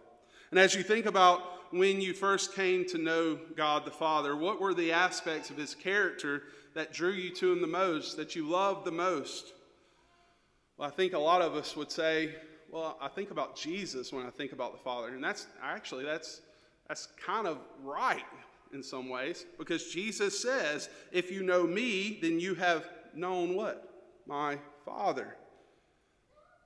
And 0.50 0.60
as 0.60 0.74
you 0.74 0.82
think 0.82 1.06
about 1.06 1.44
when 1.72 2.02
you 2.02 2.16
first 2.16 2.56
came 2.56 2.86
to 2.86 2.98
know 2.98 3.38
God 3.56 3.86
the 3.86 3.92
Father, 3.92 4.36
what 4.36 4.60
were 4.60 4.74
the 4.74 4.94
aspects 4.94 5.52
of 5.52 5.58
his 5.58 5.76
character 5.76 6.42
that 6.74 6.92
drew 6.92 7.12
you 7.12 7.30
to 7.36 7.52
him 7.52 7.62
the 7.62 7.68
most, 7.68 8.18
that 8.18 8.36
you 8.36 8.50
loved 8.50 8.84
the 8.84 8.92
most? 8.92 9.54
Well, 10.80 10.88
I 10.88 10.92
think 10.92 11.12
a 11.12 11.20
lot 11.20 11.42
of 11.42 11.56
us 11.56 11.76
would 11.76 11.92
say, 11.92 12.34
well, 12.72 12.98
I 13.02 13.10
think 13.10 13.32
about 13.32 13.58
Jesus 13.58 14.14
when 14.14 14.26
I 14.26 14.30
think 14.30 14.54
about 14.54 14.72
the 14.72 14.80
Father. 14.80 15.10
And 15.10 15.22
that's 15.22 15.46
actually 15.62 16.06
that's 16.06 16.40
that's 16.88 17.10
kind 17.24 17.48
of 17.48 17.58
right 17.84 18.24
in 18.74 18.82
some 18.82 19.10
ways 19.10 19.46
because 19.58 19.92
Jesus 19.92 20.42
says, 20.42 20.90
if 21.12 21.32
you 21.32 21.44
know 21.44 21.68
me, 21.68 22.18
then 22.22 22.40
you 22.40 22.56
have 22.56 22.88
known 23.14 23.56
what? 23.56 23.90
My 24.26 24.58
Father. 24.86 25.36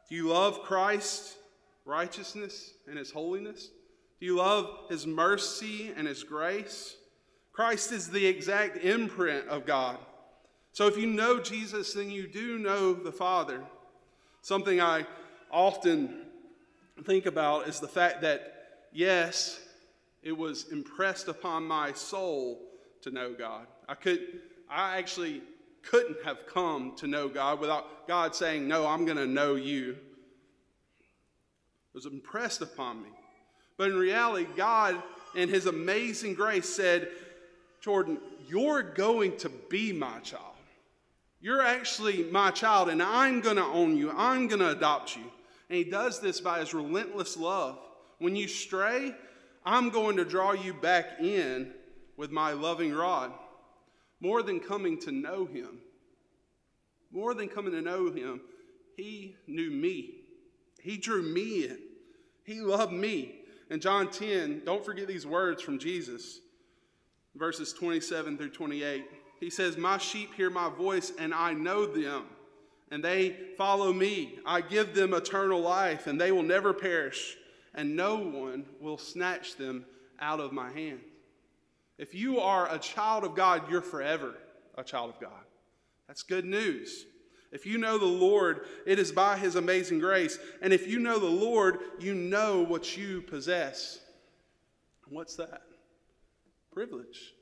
Do 0.08 0.16
you 0.16 0.28
love 0.28 0.62
Christ, 0.62 1.36
righteousness, 1.84 2.70
and 2.88 3.00
his 3.00 3.10
holiness? 3.10 3.72
Do 4.20 4.28
you 4.28 4.36
love 4.36 4.92
his 4.92 5.08
mercy 5.08 5.92
and 5.98 6.08
his 6.08 6.24
grace? 6.24 6.98
Christ 7.52 7.92
is 7.92 8.10
the 8.10 8.28
exact 8.28 8.78
imprint 8.78 9.48
of 9.48 9.66
God. 9.66 9.98
So 10.72 10.88
if 10.88 10.98
you 10.98 11.08
know 11.08 11.40
Jesus, 11.40 11.94
then 11.94 12.12
you 12.12 12.28
do 12.28 12.60
know 12.60 12.94
the 12.94 13.12
Father. 13.12 13.64
Something 14.44 14.80
I 14.82 15.08
often 15.50 16.26
think 17.06 17.28
about 17.28 17.70
is 17.70 17.80
the 17.80 17.88
fact 17.88 18.24
that, 18.24 18.90
yes, 18.92 19.58
it 20.22 20.38
was 20.38 20.70
impressed 20.70 21.30
upon 21.30 21.64
my 21.64 21.94
soul 21.94 22.60
to 23.04 23.12
know 23.12 23.34
God. 23.34 23.68
I 23.88 23.96
could, 23.96 24.20
I 24.70 24.98
actually 24.98 25.42
couldn't 25.82 26.18
have 26.26 26.46
come 26.46 26.94
to 26.98 27.08
know 27.08 27.30
God 27.30 27.62
without 27.62 28.06
God 28.06 28.36
saying, 28.36 28.68
No, 28.68 28.86
I'm 28.86 29.06
going 29.06 29.18
to 29.18 29.26
know 29.26 29.56
you. 29.56 29.92
It 29.92 29.98
was 31.94 32.06
impressed 32.06 32.62
upon 32.62 33.02
me. 33.02 33.10
But 33.78 33.92
in 33.92 33.98
reality, 33.98 34.48
God, 34.58 35.02
in 35.36 35.48
His 35.48 35.68
amazing 35.68 36.34
grace, 36.34 36.68
said, 36.68 37.08
Jordan, 37.80 38.18
you're 38.50 38.84
going 38.84 39.38
to 39.38 39.50
be 39.70 39.94
my 39.94 40.20
child. 40.20 40.53
You're 41.44 41.62
actually 41.62 42.24
my 42.32 42.52
child, 42.52 42.88
and 42.88 43.04
I'm 43.04 43.42
going 43.42 43.58
to 43.58 43.66
own 43.66 43.98
you. 43.98 44.10
I'm 44.16 44.48
going 44.48 44.62
to 44.62 44.70
adopt 44.70 45.18
you. 45.18 45.24
And 45.68 45.78
he 45.78 45.84
does 45.84 46.22
this 46.22 46.40
by 46.40 46.62
his 46.62 46.74
relentless 46.74 47.36
love. 47.36 47.80
When 48.20 48.34
you 48.34 48.48
stray, 48.48 49.14
I'm 49.66 49.90
going 49.90 50.16
to 50.16 50.24
draw 50.24 50.54
you 50.54 50.74
back 50.74 51.20
in 51.20 51.74
with 52.16 52.32
my 52.32 52.54
loving 52.54 52.94
rod. 52.94 53.34
More 54.22 54.42
than 54.42 54.62
coming 54.62 54.98
to 55.02 55.12
know 55.12 55.44
him, 55.44 55.80
more 57.12 57.34
than 57.34 57.50
coming 57.50 57.74
to 57.74 57.82
know 57.82 58.10
him, 58.10 58.40
he 58.96 59.36
knew 59.46 59.70
me. 59.70 60.22
He 60.82 60.96
drew 60.96 61.22
me 61.22 61.66
in. 61.66 61.78
He 62.46 62.62
loved 62.62 62.94
me. 62.94 63.36
In 63.70 63.82
John 63.82 64.10
10, 64.10 64.62
don't 64.64 64.86
forget 64.86 65.10
these 65.10 65.28
words 65.28 65.62
from 65.62 65.78
Jesus, 65.78 66.40
verses 67.36 67.74
27 67.74 68.38
through 68.38 68.52
28. 68.52 69.04
He 69.44 69.50
says, 69.50 69.76
My 69.76 69.98
sheep 69.98 70.34
hear 70.36 70.50
my 70.50 70.70
voice, 70.70 71.12
and 71.20 71.34
I 71.34 71.52
know 71.52 71.86
them, 71.86 72.24
and 72.90 73.04
they 73.04 73.36
follow 73.58 73.92
me. 73.92 74.40
I 74.46 74.62
give 74.62 74.96
them 74.96 75.14
eternal 75.14 75.60
life, 75.60 76.08
and 76.08 76.20
they 76.20 76.32
will 76.32 76.44
never 76.44 76.74
perish, 76.74 77.36
and 77.76 77.98
no 77.98 78.16
one 78.16 78.66
will 78.80 78.98
snatch 78.98 79.58
them 79.58 79.86
out 80.22 80.40
of 80.40 80.54
my 80.54 80.72
hand. 80.72 81.02
If 81.98 82.16
you 82.16 82.40
are 82.40 82.74
a 82.74 82.80
child 82.80 83.26
of 83.26 83.36
God, 83.36 83.70
you're 83.70 83.82
forever 83.82 84.34
a 84.78 84.84
child 84.84 85.10
of 85.14 85.20
God. 85.20 85.44
That's 86.08 86.24
good 86.24 86.46
news. 86.46 87.06
If 87.52 87.66
you 87.66 87.78
know 87.78 87.98
the 87.98 88.06
Lord, 88.06 88.62
it 88.88 88.98
is 88.98 89.12
by 89.12 89.38
His 89.38 89.58
amazing 89.58 90.00
grace. 90.00 90.40
And 90.62 90.72
if 90.72 90.88
you 90.88 91.00
know 91.00 91.20
the 91.20 91.26
Lord, 91.26 91.80
you 92.00 92.14
know 92.14 92.62
what 92.62 92.96
you 92.96 93.22
possess. 93.22 94.00
What's 95.10 95.36
that? 95.36 95.64
Privilege. 96.72 97.34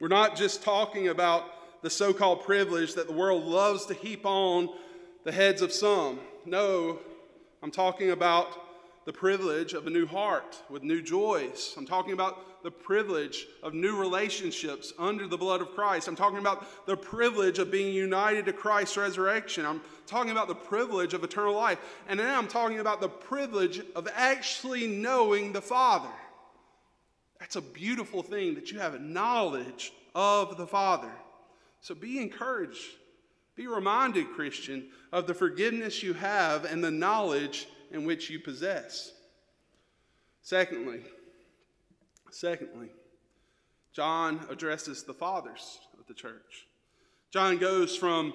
We're 0.00 0.08
not 0.08 0.34
just 0.36 0.62
talking 0.62 1.08
about 1.08 1.82
the 1.82 1.90
so 1.90 2.12
called 2.12 2.42
privilege 2.42 2.94
that 2.94 3.06
the 3.06 3.12
world 3.12 3.44
loves 3.44 3.86
to 3.86 3.94
heap 3.94 4.26
on 4.26 4.68
the 5.22 5.30
heads 5.30 5.62
of 5.62 5.72
some. 5.72 6.18
No, 6.44 6.98
I'm 7.62 7.70
talking 7.70 8.10
about 8.10 8.60
the 9.04 9.12
privilege 9.12 9.72
of 9.72 9.86
a 9.86 9.90
new 9.90 10.06
heart 10.06 10.60
with 10.68 10.82
new 10.82 11.00
joys. 11.00 11.74
I'm 11.76 11.86
talking 11.86 12.12
about 12.12 12.62
the 12.64 12.70
privilege 12.70 13.46
of 13.62 13.74
new 13.74 13.96
relationships 13.96 14.92
under 14.98 15.28
the 15.28 15.36
blood 15.36 15.60
of 15.60 15.74
Christ. 15.74 16.08
I'm 16.08 16.16
talking 16.16 16.38
about 16.38 16.86
the 16.86 16.96
privilege 16.96 17.58
of 17.58 17.70
being 17.70 17.94
united 17.94 18.46
to 18.46 18.52
Christ's 18.52 18.96
resurrection. 18.96 19.64
I'm 19.64 19.82
talking 20.06 20.32
about 20.32 20.48
the 20.48 20.54
privilege 20.54 21.14
of 21.14 21.22
eternal 21.22 21.54
life. 21.54 21.78
And 22.08 22.18
then 22.18 22.34
I'm 22.34 22.48
talking 22.48 22.80
about 22.80 23.00
the 23.00 23.08
privilege 23.08 23.82
of 23.94 24.08
actually 24.14 24.88
knowing 24.88 25.52
the 25.52 25.62
Father. 25.62 26.10
That's 27.44 27.56
a 27.56 27.60
beautiful 27.60 28.22
thing 28.22 28.54
that 28.54 28.72
you 28.72 28.78
have 28.78 28.98
knowledge 29.02 29.92
of 30.14 30.56
the 30.56 30.66
Father. 30.66 31.12
So 31.82 31.94
be 31.94 32.18
encouraged. 32.18 32.80
Be 33.54 33.66
reminded, 33.66 34.30
Christian, 34.30 34.86
of 35.12 35.26
the 35.26 35.34
forgiveness 35.34 36.02
you 36.02 36.14
have 36.14 36.64
and 36.64 36.82
the 36.82 36.90
knowledge 36.90 37.66
in 37.90 38.06
which 38.06 38.30
you 38.30 38.40
possess. 38.40 39.12
Secondly, 40.40 41.02
secondly, 42.30 42.88
John 43.92 44.46
addresses 44.48 45.02
the 45.02 45.12
fathers 45.12 45.80
of 46.00 46.06
the 46.06 46.14
church. 46.14 46.66
John 47.30 47.58
goes 47.58 47.94
from 47.94 48.32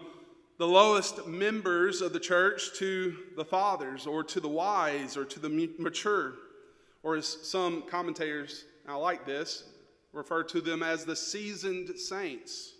the 0.59 0.67
lowest 0.67 1.25
members 1.25 2.01
of 2.01 2.13
the 2.13 2.19
church 2.19 2.77
to 2.77 3.17
the 3.35 3.45
fathers, 3.45 4.05
or 4.05 4.23
to 4.25 4.39
the 4.39 4.47
wise, 4.47 5.17
or 5.17 5.25
to 5.25 5.39
the 5.39 5.71
mature, 5.79 6.35
or 7.01 7.15
as 7.15 7.25
some 7.25 7.81
commentators 7.89 8.65
I 8.89 8.95
like 8.95 9.25
this, 9.25 9.63
refer 10.13 10.43
to 10.43 10.61
them 10.61 10.81
as 10.81 11.05
the 11.05 11.15
seasoned 11.15 11.97
saints. 11.99 12.73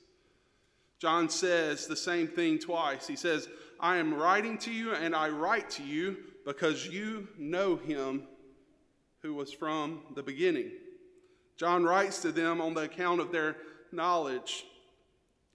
John 0.98 1.30
says 1.30 1.88
the 1.88 1.95
same 1.95 2.28
thing 2.28 2.58
twice. 2.58 3.08
He 3.08 3.15
says, 3.15 3.48
I 3.80 3.98
am 3.98 4.15
writing 4.15 4.58
to 4.60 4.72
you, 4.72 4.93
and 4.93 5.15
I 5.15 5.30
write 5.30 5.69
to 5.72 5.84
you 5.84 6.17
because 6.45 6.88
you 6.88 7.28
know 7.38 7.76
him 7.76 8.24
who 9.22 9.34
was 9.34 9.54
from 9.54 10.02
the 10.15 10.24
beginning. 10.24 10.72
John 11.58 11.84
writes 11.84 12.22
to 12.24 12.32
them 12.32 12.60
on 12.60 12.74
the 12.74 12.82
account 12.82 13.22
of 13.22 13.32
their 13.32 13.58
knowledge. 13.91 14.65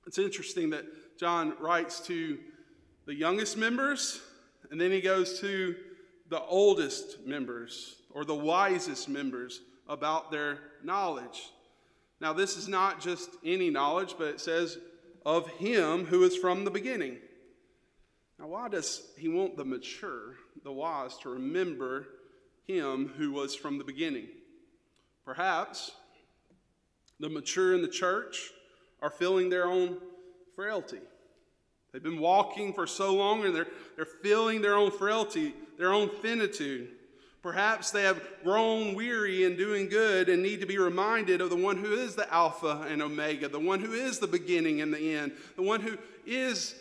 It's 0.07 0.19
interesting 0.19 0.71
that 0.71 0.85
John 1.19 1.55
writes 1.61 2.01
to 2.07 2.39
the 3.07 3.15
youngest 3.15 3.57
members, 3.57 4.21
and 4.71 4.81
then 4.81 4.93
he 4.93 5.01
goes 5.01 5.41
to 5.41 5.75
the 6.29 6.41
oldest 6.41 7.27
members 7.27 7.97
or 8.13 8.25
the 8.25 8.35
wisest 8.35 9.09
members 9.09 9.61
about 9.89 10.31
their 10.31 10.59
knowledge. 10.83 11.51
Now, 12.21 12.33
this 12.33 12.57
is 12.57 12.69
not 12.69 13.01
just 13.01 13.31
any 13.45 13.71
knowledge, 13.71 14.15
but 14.17 14.29
it 14.29 14.41
says 14.41 14.79
of 15.27 15.49
him 15.49 16.05
who 16.07 16.23
is 16.25 16.37
from 16.37 16.65
the 16.65 16.71
beginning. 16.71 17.19
Now, 18.39 18.47
why 18.49 18.69
does 18.69 19.03
he 19.19 19.29
want 19.29 19.57
the 19.57 19.65
mature, 19.65 20.37
the 20.63 20.73
wise, 20.73 21.17
to 21.19 21.31
remember 21.31 22.07
him 22.67 23.13
who 23.17 23.33
was 23.33 23.55
from 23.55 23.79
the 23.79 23.85
beginning? 23.85 24.29
Perhaps 25.25 25.93
the 27.21 27.29
mature 27.29 27.75
in 27.75 27.83
the 27.83 27.89
church 27.89 28.51
are 29.01 29.11
feeling 29.11 29.49
their 29.49 29.67
own 29.67 29.99
frailty. 30.55 31.01
They've 31.93 32.03
been 32.03 32.19
walking 32.19 32.73
for 32.73 32.87
so 32.87 33.15
long 33.15 33.45
and 33.45 33.55
they're, 33.55 33.69
they're 33.97 34.05
feeling 34.05 34.61
their 34.61 34.77
own 34.77 34.91
frailty, 34.91 35.55
their 35.79 35.93
own 35.93 36.09
finitude. 36.09 36.91
Perhaps 37.45 37.91
they 37.91 38.05
have 38.05 38.27
grown 38.43 38.95
weary 38.95 39.45
in 39.45 39.55
doing 39.55 39.91
good 39.91 40.31
and 40.31 40.43
need 40.43 40.61
to 40.61 40.67
be 40.67 40.79
reminded 40.79 41.43
of 41.43 41.51
the 41.51 41.57
one 41.57 41.77
who 41.77 41.93
is 41.93 42.17
the 42.17 42.33
Alpha 42.33 42.87
and 42.89 43.03
Omega, 43.03 43.49
the 43.49 43.61
one 43.61 43.81
who 43.81 43.93
is 43.93 44.19
the 44.19 44.27
beginning 44.27 44.81
and 44.81 44.95
the 44.95 45.15
end, 45.15 45.33
the 45.55 45.63
one 45.63 45.83
who 45.83 45.99
is 46.25 46.75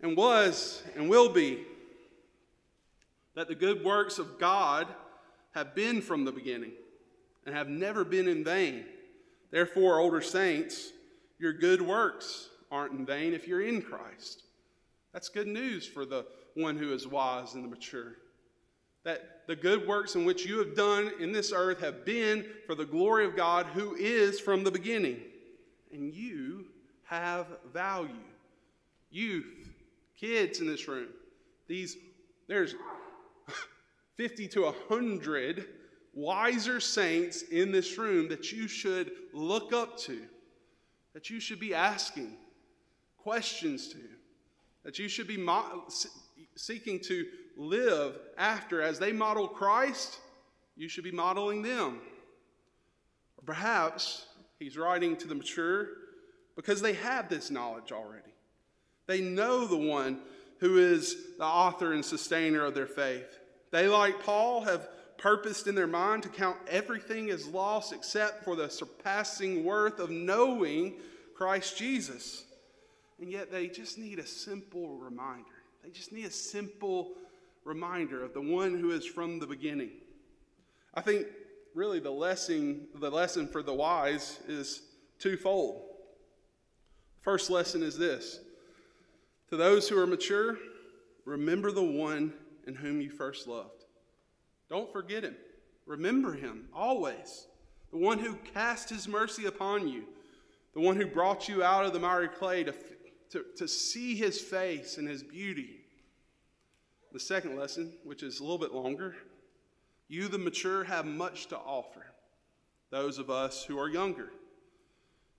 and 0.00 0.16
was 0.16 0.82
and 0.96 1.10
will 1.10 1.28
be. 1.28 1.66
That 3.34 3.48
the 3.48 3.54
good 3.54 3.84
works 3.84 4.18
of 4.18 4.38
God 4.38 4.86
have 5.54 5.74
been 5.74 6.00
from 6.00 6.24
the 6.24 6.32
beginning 6.32 6.72
and 7.44 7.54
have 7.54 7.68
never 7.68 8.02
been 8.02 8.26
in 8.26 8.42
vain. 8.42 8.86
Therefore, 9.50 9.98
older 9.98 10.22
saints, 10.22 10.92
your 11.38 11.52
good 11.52 11.82
works 11.82 12.48
aren't 12.70 12.94
in 12.94 13.04
vain 13.04 13.34
if 13.34 13.46
you're 13.46 13.60
in 13.60 13.82
Christ. 13.82 14.44
That's 15.12 15.28
good 15.28 15.46
news 15.46 15.86
for 15.86 16.06
the 16.06 16.24
one 16.54 16.78
who 16.78 16.94
is 16.94 17.06
wise 17.06 17.52
and 17.52 17.62
the 17.62 17.68
mature 17.68 18.16
that 19.04 19.39
the 19.50 19.56
good 19.56 19.84
works 19.84 20.14
in 20.14 20.24
which 20.24 20.46
you 20.46 20.58
have 20.58 20.76
done 20.76 21.10
in 21.18 21.32
this 21.32 21.52
earth 21.52 21.80
have 21.80 22.04
been 22.04 22.46
for 22.66 22.76
the 22.76 22.84
glory 22.84 23.24
of 23.24 23.34
God 23.34 23.66
who 23.66 23.96
is 23.96 24.38
from 24.38 24.62
the 24.62 24.70
beginning. 24.70 25.18
And 25.92 26.14
you 26.14 26.66
have 27.02 27.48
value. 27.72 28.14
Youth, 29.10 29.68
kids 30.16 30.60
in 30.60 30.68
this 30.68 30.86
room, 30.86 31.08
these, 31.66 31.96
there's 32.46 32.76
50 34.16 34.46
to 34.46 34.62
100 34.66 35.66
wiser 36.14 36.78
saints 36.78 37.42
in 37.42 37.72
this 37.72 37.98
room 37.98 38.28
that 38.28 38.52
you 38.52 38.68
should 38.68 39.10
look 39.32 39.72
up 39.72 39.98
to, 39.98 40.22
that 41.12 41.28
you 41.28 41.40
should 41.40 41.58
be 41.58 41.74
asking 41.74 42.36
questions 43.18 43.88
to, 43.88 43.98
that 44.84 44.96
you 45.00 45.08
should 45.08 45.26
be 45.26 45.36
mo- 45.36 45.88
seeking 46.54 47.00
to 47.00 47.26
live 47.60 48.18
after. 48.38 48.80
As 48.82 48.98
they 48.98 49.12
model 49.12 49.46
Christ, 49.46 50.18
you 50.76 50.88
should 50.88 51.04
be 51.04 51.12
modeling 51.12 51.62
them. 51.62 52.00
Or 53.36 53.44
perhaps 53.44 54.26
he's 54.58 54.76
writing 54.76 55.16
to 55.18 55.28
the 55.28 55.34
mature 55.34 55.88
because 56.56 56.80
they 56.80 56.94
have 56.94 57.28
this 57.28 57.50
knowledge 57.50 57.92
already. 57.92 58.32
They 59.06 59.20
know 59.20 59.66
the 59.66 59.76
one 59.76 60.20
who 60.58 60.78
is 60.78 61.16
the 61.38 61.44
author 61.44 61.92
and 61.92 62.04
sustainer 62.04 62.64
of 62.64 62.74
their 62.74 62.86
faith. 62.86 63.38
They, 63.70 63.88
like 63.88 64.22
Paul, 64.22 64.62
have 64.62 64.88
purposed 65.18 65.66
in 65.66 65.74
their 65.74 65.86
mind 65.86 66.22
to 66.22 66.28
count 66.28 66.56
everything 66.68 67.30
as 67.30 67.46
lost 67.46 67.92
except 67.92 68.44
for 68.44 68.56
the 68.56 68.70
surpassing 68.70 69.64
worth 69.64 69.98
of 69.98 70.10
knowing 70.10 70.94
Christ 71.34 71.76
Jesus. 71.76 72.44
And 73.20 73.30
yet 73.30 73.50
they 73.50 73.68
just 73.68 73.98
need 73.98 74.18
a 74.18 74.26
simple 74.26 74.96
reminder. 74.96 75.44
They 75.82 75.90
just 75.90 76.12
need 76.12 76.26
a 76.26 76.30
simple 76.30 77.12
reminder 77.64 78.24
of 78.24 78.34
the 78.34 78.40
one 78.40 78.78
who 78.78 78.90
is 78.90 79.04
from 79.04 79.38
the 79.38 79.46
beginning. 79.46 79.90
I 80.94 81.00
think 81.00 81.26
really 81.74 82.00
the 82.00 82.10
lesson, 82.10 82.88
the 82.94 83.10
lesson 83.10 83.46
for 83.46 83.62
the 83.62 83.74
wise 83.74 84.40
is 84.48 84.82
twofold. 85.18 85.82
First 87.20 87.50
lesson 87.50 87.82
is 87.82 87.98
this 87.98 88.40
to 89.50 89.56
those 89.56 89.88
who 89.88 89.98
are 89.98 90.06
mature, 90.06 90.58
remember 91.24 91.70
the 91.70 91.82
one 91.82 92.32
in 92.66 92.74
whom 92.74 93.00
you 93.00 93.10
first 93.10 93.46
loved. 93.46 93.84
Don't 94.68 94.92
forget 94.92 95.24
him. 95.24 95.36
Remember 95.86 96.32
him 96.32 96.68
always. 96.72 97.46
The 97.90 97.98
one 97.98 98.20
who 98.20 98.34
cast 98.54 98.88
his 98.88 99.08
mercy 99.08 99.46
upon 99.46 99.88
you, 99.88 100.04
the 100.74 100.80
one 100.80 100.94
who 100.94 101.06
brought 101.06 101.48
you 101.48 101.64
out 101.64 101.84
of 101.84 101.92
the 101.92 101.98
miry 101.98 102.28
clay 102.28 102.62
to, 102.62 102.74
to, 103.30 103.44
to 103.56 103.66
see 103.66 104.14
his 104.14 104.40
face 104.40 104.98
and 104.98 105.08
his 105.08 105.24
beauty. 105.24 105.79
The 107.12 107.20
second 107.20 107.56
lesson, 107.56 107.92
which 108.04 108.22
is 108.22 108.38
a 108.38 108.42
little 108.42 108.58
bit 108.58 108.72
longer, 108.72 109.16
you, 110.08 110.28
the 110.28 110.38
mature, 110.38 110.84
have 110.84 111.06
much 111.06 111.46
to 111.46 111.56
offer 111.56 112.06
those 112.90 113.18
of 113.18 113.30
us 113.30 113.64
who 113.64 113.78
are 113.78 113.88
younger. 113.88 114.30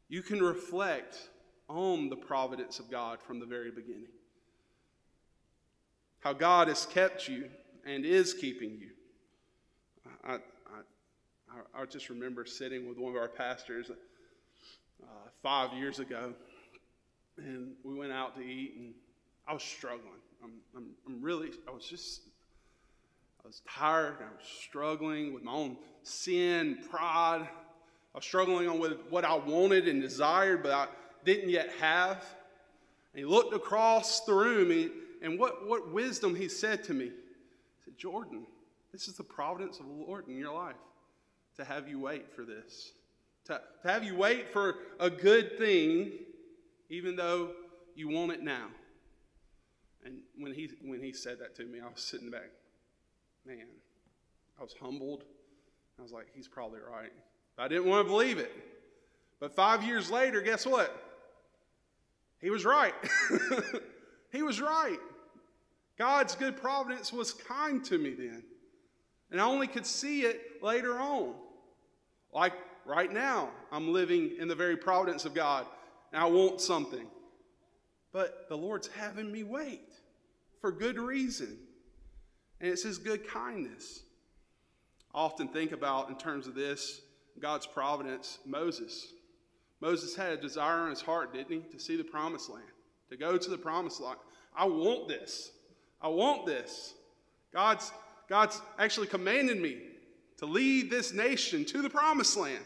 You 0.10 0.22
can 0.22 0.42
reflect 0.42 1.30
on 1.70 2.10
the 2.10 2.16
providence 2.16 2.80
of 2.80 2.92
God 2.92 3.22
from 3.22 3.40
the 3.40 3.46
very 3.46 3.72
beginning. 3.72 4.08
How 6.20 6.34
God 6.34 6.68
has 6.68 6.86
kept 6.86 7.28
you 7.28 7.50
and 7.86 8.06
is 8.06 8.34
keeping 8.34 8.72
you. 8.72 8.90
I, 10.24 10.36
I, 10.36 11.82
I 11.82 11.86
just 11.86 12.10
remember 12.10 12.46
sitting 12.46 12.88
with 12.88 12.98
one 12.98 13.16
of 13.16 13.18
our 13.18 13.28
pastors 13.30 13.90
uh, 13.90 15.06
five 15.42 15.74
years 15.74 16.00
ago, 16.00 16.34
and 17.38 17.74
we 17.84 17.94
went 17.94 18.12
out 18.12 18.36
to 18.36 18.42
eat, 18.42 18.76
and 18.78 18.94
I 19.48 19.54
was 19.54 19.64
struggling. 19.64 20.20
I'm, 20.44 20.52
I'm, 20.76 20.88
I'm 21.08 21.22
really, 21.22 21.52
I 21.68 21.72
was 21.72 21.86
just, 21.86 22.22
I 23.44 23.48
was 23.48 23.62
tired. 23.68 24.18
I 24.20 24.24
was 24.24 24.48
struggling 24.60 25.34
with 25.34 25.44
my 25.44 25.52
own 25.52 25.78
sin, 26.04 26.80
pride. 26.90 27.48
I 28.14 28.18
was 28.18 28.26
struggling 28.26 28.68
on 28.68 28.80
with 28.80 28.98
what 29.10 29.26
I 29.26 29.36
wanted 29.36 29.88
and 29.88 30.02
desired, 30.02 30.64
but 30.64 30.72
I 30.72 30.88
didn't 31.24 31.50
yet 31.50 31.72
have. 31.80 32.26
And 33.14 33.20
he 33.20 33.26
looked 33.26 33.54
across 33.54 34.22
the 34.22 34.34
room, 34.34 34.92
and 35.22 35.40
what, 35.40 35.68
what 35.68 35.92
wisdom 35.92 36.36
he 36.36 36.48
said 36.48 36.84
to 36.86 36.94
me. 36.94 37.06
He 37.06 37.12
said, 37.86 37.98
Jordan, 37.98 38.46
this 38.92 39.08
is 39.08 39.16
the 39.16 39.24
providence 39.24 39.80
of 39.80 39.86
the 39.86 39.94
Lord 39.94 40.28
in 40.28 40.38
your 40.38 40.54
life 40.54 40.76
to 41.58 41.64
have 41.64 41.88
you 41.88 42.00
wait 42.00 42.34
for 42.34 42.44
this, 42.44 42.94
to, 43.46 43.62
to 43.82 43.88
have 43.88 44.04
you 44.04 44.16
wait 44.16 44.52
for 44.52 44.76
a 45.00 45.10
good 45.10 45.58
thing, 45.58 46.12
even 46.90 47.16
though 47.16 47.52
you 47.96 48.10
want 48.10 48.32
it 48.32 48.42
now. 48.42 48.68
And 50.06 50.20
when 50.38 50.54
he, 50.54 50.70
when 50.84 51.02
he 51.02 51.14
said 51.14 51.40
that 51.40 51.56
to 51.56 51.66
me, 51.66 51.80
I 51.80 51.88
was 51.88 52.02
sitting 52.02 52.30
back, 52.30 52.50
man, 53.46 53.66
I 54.60 54.64
was 54.64 54.74
humbled. 54.80 55.24
I 56.00 56.02
was 56.02 56.12
like, 56.12 56.28
he's 56.34 56.48
probably 56.48 56.80
right. 56.80 57.12
I 57.58 57.68
didn't 57.68 57.86
want 57.86 58.06
to 58.06 58.12
believe 58.12 58.38
it. 58.38 58.52
But 59.40 59.56
five 59.56 59.84
years 59.84 60.10
later, 60.10 60.42
guess 60.42 60.66
what? 60.66 60.96
He 62.40 62.50
was 62.50 62.66
right. 62.66 62.94
he 64.32 64.42
was 64.42 64.60
right. 64.60 65.00
God's 65.98 66.36
good 66.36 66.58
providence 66.58 67.14
was 67.14 67.34
kind 67.34 67.84
to 67.86 67.98
me 67.98 68.14
then. 68.14 68.44
And 69.32 69.40
I 69.40 69.46
only 69.46 69.68
could 69.68 69.86
see 69.86 70.22
it 70.22 70.64
later 70.64 71.00
on. 71.00 71.36
Like 72.34 72.54
right 72.86 73.12
now, 73.12 73.50
I'm 73.72 73.94
living 73.94 74.32
in 74.40 74.48
the 74.48 74.56
very 74.56 74.78
providence 74.78 75.26
of 75.26 75.34
God, 75.34 75.66
and 76.12 76.22
I 76.22 76.26
want 76.26 76.62
something. 76.62 77.08
But 78.14 78.48
the 78.50 78.58
Lord's 78.58 78.88
having 78.88 79.32
me 79.32 79.44
wait 79.44 79.94
for 80.60 80.72
good 80.72 80.98
reason. 80.98 81.58
And 82.60 82.70
it's 82.72 82.84
His 82.84 82.98
good 82.98 83.28
kindness. 83.28 84.04
I 85.14 85.20
often 85.20 85.48
think 85.48 85.72
about, 85.72 86.10
in 86.10 86.16
terms 86.16 86.48
of 86.48 86.56
this, 86.56 87.02
God's 87.40 87.66
providence, 87.66 88.40
Moses. 88.46 89.14
Moses 89.82 90.16
had 90.16 90.34
a 90.34 90.38
desire 90.38 90.84
in 90.84 90.92
his 90.92 91.02
heart, 91.02 91.34
didn't 91.34 91.52
he, 91.52 91.60
to 91.72 91.80
see 91.80 91.96
the 91.96 92.04
promised 92.04 92.50
land, 92.50 92.64
to 93.10 93.18
go 93.18 93.38
to 93.38 93.50
the 93.50 93.58
promised 93.58 94.00
land. 94.00 94.20
I 94.56 94.66
want 94.66 95.08
this. 95.08 95.52
I 96.02 96.08
want 96.08 96.46
this. 96.46 96.94
God's, 97.52 97.92
God's 98.30 98.62
actually 98.78 99.08
commanded 99.08 99.60
me 99.60 99.80
to 100.38 100.46
lead 100.46 100.90
this 100.90 101.14
nation 101.14 101.66
to 101.66 101.82
the 101.82 101.90
promised 101.90 102.38
land. 102.38 102.64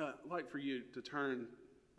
Uh, 0.00 0.12
I'd 0.24 0.30
like 0.30 0.50
for 0.50 0.58
you 0.58 0.82
to 0.94 1.02
turn 1.02 1.46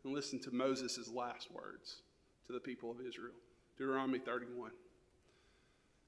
and 0.03 0.13
listen 0.13 0.39
to 0.41 0.51
Moses' 0.51 1.09
last 1.09 1.51
words 1.51 2.01
to 2.47 2.53
the 2.53 2.59
people 2.59 2.91
of 2.91 2.97
Israel 3.05 3.33
Deuteronomy 3.77 4.19
31. 4.19 4.71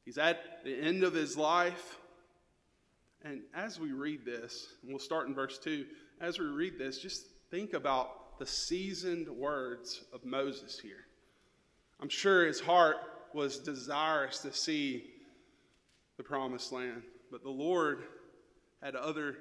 He's 0.04 0.18
at 0.18 0.64
the 0.64 0.76
end 0.76 1.04
of 1.04 1.14
his 1.14 1.36
life. 1.36 1.98
And 3.24 3.42
as 3.56 3.80
we 3.80 3.92
read 3.92 4.24
this, 4.24 4.68
and 4.84 4.92
we'll 4.92 5.00
start 5.00 5.28
in 5.28 5.34
verse 5.34 5.58
2, 5.58 5.86
as 6.22 6.38
we 6.38 6.46
read 6.46 6.78
this, 6.78 7.00
just 7.00 7.26
think 7.50 7.74
about 7.74 8.38
the 8.38 8.46
seasoned 8.46 9.28
words 9.28 10.04
of 10.14 10.24
Moses 10.24 10.80
here. 10.80 11.08
I'm 12.00 12.10
sure 12.10 12.46
his 12.46 12.60
heart 12.60 12.98
was 13.34 13.58
desirous 13.58 14.40
to 14.40 14.54
see 14.54 15.06
the 16.18 16.24
promised 16.24 16.72
land, 16.72 17.02
but 17.32 17.42
the 17.42 17.50
Lord 17.50 18.04
had 18.84 18.96
other 18.96 19.38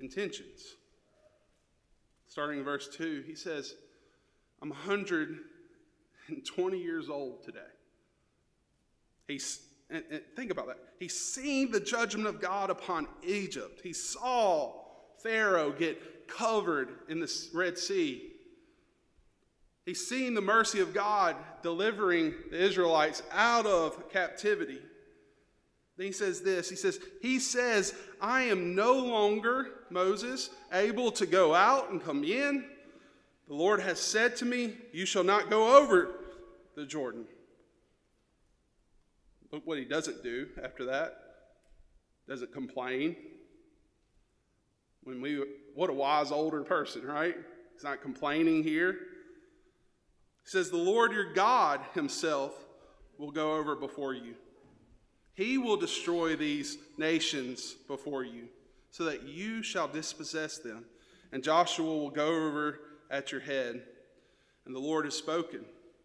intentions. 0.00 0.74
Starting 2.26 2.58
in 2.58 2.64
verse 2.64 2.88
2, 2.88 3.22
he 3.24 3.36
says, 3.36 3.74
I'm 4.60 4.70
120 4.70 6.78
years 6.78 7.08
old 7.08 7.44
today. 7.44 7.60
He's, 9.26 9.60
and, 9.90 10.02
and 10.10 10.22
think 10.36 10.50
about 10.50 10.66
that. 10.68 10.78
He's 10.98 11.18
seen 11.18 11.70
the 11.70 11.80
judgment 11.80 12.26
of 12.26 12.40
God 12.40 12.70
upon 12.70 13.06
Egypt. 13.24 13.80
He 13.82 13.92
saw 13.92 14.72
Pharaoh 15.22 15.70
get 15.70 16.28
covered 16.28 16.90
in 17.08 17.20
the 17.20 17.32
Red 17.54 17.78
Sea. 17.78 18.32
He's 19.86 20.06
seen 20.06 20.34
the 20.34 20.40
mercy 20.40 20.80
of 20.80 20.92
God 20.92 21.36
delivering 21.62 22.34
the 22.50 22.62
Israelites 22.62 23.22
out 23.32 23.64
of 23.64 24.10
captivity. 24.10 24.80
Then 25.96 26.06
he 26.06 26.12
says 26.12 26.42
this 26.42 26.68
He 26.68 26.76
says, 26.76 27.00
He 27.22 27.38
says, 27.38 27.94
I 28.20 28.42
am 28.42 28.74
no 28.74 28.94
longer, 28.94 29.68
Moses, 29.90 30.50
able 30.72 31.12
to 31.12 31.26
go 31.26 31.54
out 31.54 31.90
and 31.90 32.02
come 32.02 32.24
in 32.24 32.64
the 33.48 33.54
Lord 33.54 33.80
has 33.80 33.98
said 33.98 34.36
to 34.36 34.44
me, 34.44 34.74
You 34.92 35.06
shall 35.06 35.24
not 35.24 35.50
go 35.50 35.78
over 35.78 36.10
the 36.76 36.84
Jordan. 36.84 37.24
Look 39.50 39.66
what 39.66 39.78
he 39.78 39.84
doesn't 39.84 40.22
do 40.22 40.48
after 40.62 40.84
that. 40.86 41.16
Doesn't 42.28 42.52
complain. 42.52 43.16
When 45.02 45.22
we 45.22 45.42
what 45.74 45.88
a 45.88 45.94
wise 45.94 46.30
older 46.30 46.62
person, 46.62 47.06
right? 47.06 47.34
He's 47.72 47.84
not 47.84 48.02
complaining 48.02 48.62
here. 48.62 48.92
He 48.92 50.50
says, 50.50 50.70
The 50.70 50.76
Lord 50.76 51.12
your 51.12 51.32
God 51.32 51.80
himself 51.94 52.52
will 53.16 53.30
go 53.30 53.56
over 53.56 53.74
before 53.74 54.12
you. 54.12 54.34
He 55.32 55.56
will 55.56 55.76
destroy 55.76 56.36
these 56.36 56.76
nations 56.98 57.76
before 57.86 58.24
you, 58.24 58.48
so 58.90 59.04
that 59.04 59.22
you 59.22 59.62
shall 59.62 59.88
dispossess 59.88 60.58
them. 60.58 60.84
And 61.32 61.42
Joshua 61.42 61.86
will 61.86 62.10
go 62.10 62.26
over 62.26 62.80
at 63.10 63.32
your 63.32 63.40
head. 63.40 63.82
And 64.66 64.74
the 64.74 64.80
Lord 64.80 65.04
has 65.04 65.14
spoken. 65.14 65.64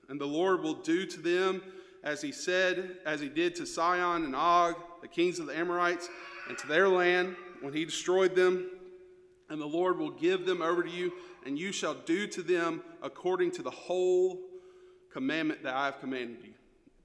And 0.09 0.19
the 0.19 0.25
Lord 0.25 0.61
will 0.61 0.75
do 0.75 1.05
to 1.05 1.19
them 1.19 1.61
as 2.03 2.21
he 2.21 2.31
said, 2.31 2.97
as 3.05 3.21
he 3.21 3.29
did 3.29 3.55
to 3.55 3.65
Sihon 3.65 4.25
and 4.25 4.35
Og, 4.35 4.75
the 5.01 5.07
kings 5.07 5.39
of 5.39 5.47
the 5.47 5.57
Amorites, 5.57 6.09
and 6.49 6.57
to 6.57 6.67
their 6.67 6.89
land 6.89 7.35
when 7.61 7.73
he 7.73 7.85
destroyed 7.85 8.35
them. 8.35 8.69
And 9.49 9.61
the 9.61 9.65
Lord 9.65 9.97
will 9.97 10.11
give 10.11 10.45
them 10.45 10.61
over 10.61 10.83
to 10.83 10.89
you, 10.89 11.13
and 11.45 11.57
you 11.57 11.71
shall 11.71 11.93
do 11.93 12.27
to 12.27 12.41
them 12.41 12.81
according 13.01 13.51
to 13.51 13.61
the 13.61 13.71
whole 13.71 14.39
commandment 15.11 15.63
that 15.63 15.75
I 15.75 15.85
have 15.85 15.99
commanded 15.99 16.43
you. 16.43 16.53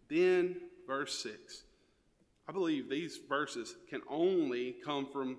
Then, 0.08 0.56
verse 0.86 1.22
6. 1.22 1.62
I 2.48 2.52
believe 2.52 2.88
these 2.88 3.18
verses 3.28 3.76
can 3.90 4.00
only 4.08 4.76
come 4.84 5.06
from 5.12 5.36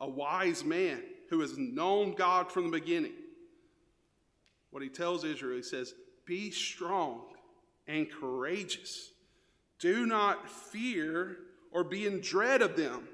a 0.00 0.08
wise 0.08 0.64
man 0.64 1.02
who 1.30 1.40
has 1.40 1.56
known 1.56 2.14
God 2.14 2.50
from 2.50 2.64
the 2.64 2.78
beginning 2.80 3.12
what 4.78 4.84
he 4.84 4.88
tells 4.88 5.24
Israel, 5.24 5.56
he 5.56 5.62
says, 5.64 5.92
Be 6.24 6.52
strong 6.52 7.22
and 7.88 8.08
courageous. 8.08 9.10
Do 9.80 10.06
not 10.06 10.48
fear 10.48 11.36
or 11.72 11.82
be 11.82 12.06
in 12.06 12.20
dread 12.20 12.62
of 12.62 12.76
them. 12.76 13.08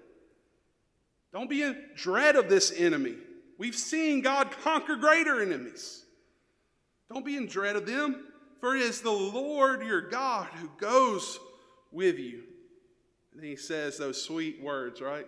Don't 1.32 1.48
be 1.48 1.62
in 1.62 1.82
dread 1.96 2.36
of 2.36 2.50
this 2.50 2.70
enemy. 2.70 3.16
We've 3.56 3.74
seen 3.74 4.20
God 4.20 4.50
conquer 4.62 4.96
greater 4.96 5.40
enemies. 5.40 6.04
Don't 7.10 7.24
be 7.24 7.38
in 7.38 7.46
dread 7.46 7.76
of 7.76 7.86
them, 7.86 8.26
for 8.60 8.76
it 8.76 8.82
is 8.82 9.00
the 9.00 9.10
Lord 9.10 9.86
your 9.86 10.02
God 10.02 10.48
who 10.56 10.68
goes 10.76 11.38
with 11.90 12.18
you. 12.18 12.42
And 13.34 13.42
he 13.42 13.56
says 13.56 13.96
those 13.96 14.22
sweet 14.22 14.62
words, 14.62 15.00
right? 15.00 15.26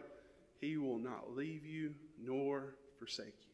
He 0.61 0.77
will 0.77 0.99
not 0.99 1.35
leave 1.35 1.65
you 1.65 1.95
nor 2.23 2.75
forsake 2.99 3.33
you. 3.41 3.46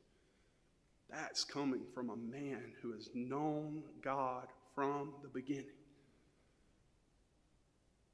That's 1.12 1.44
coming 1.44 1.83
from 1.94 2.09
a 2.09 2.16
man 2.16 2.72
who 2.81 2.92
has 2.92 3.11
known 3.14 3.83
God 4.01 4.46
from 4.75 5.12
the 5.22 5.29
beginning. 5.29 5.66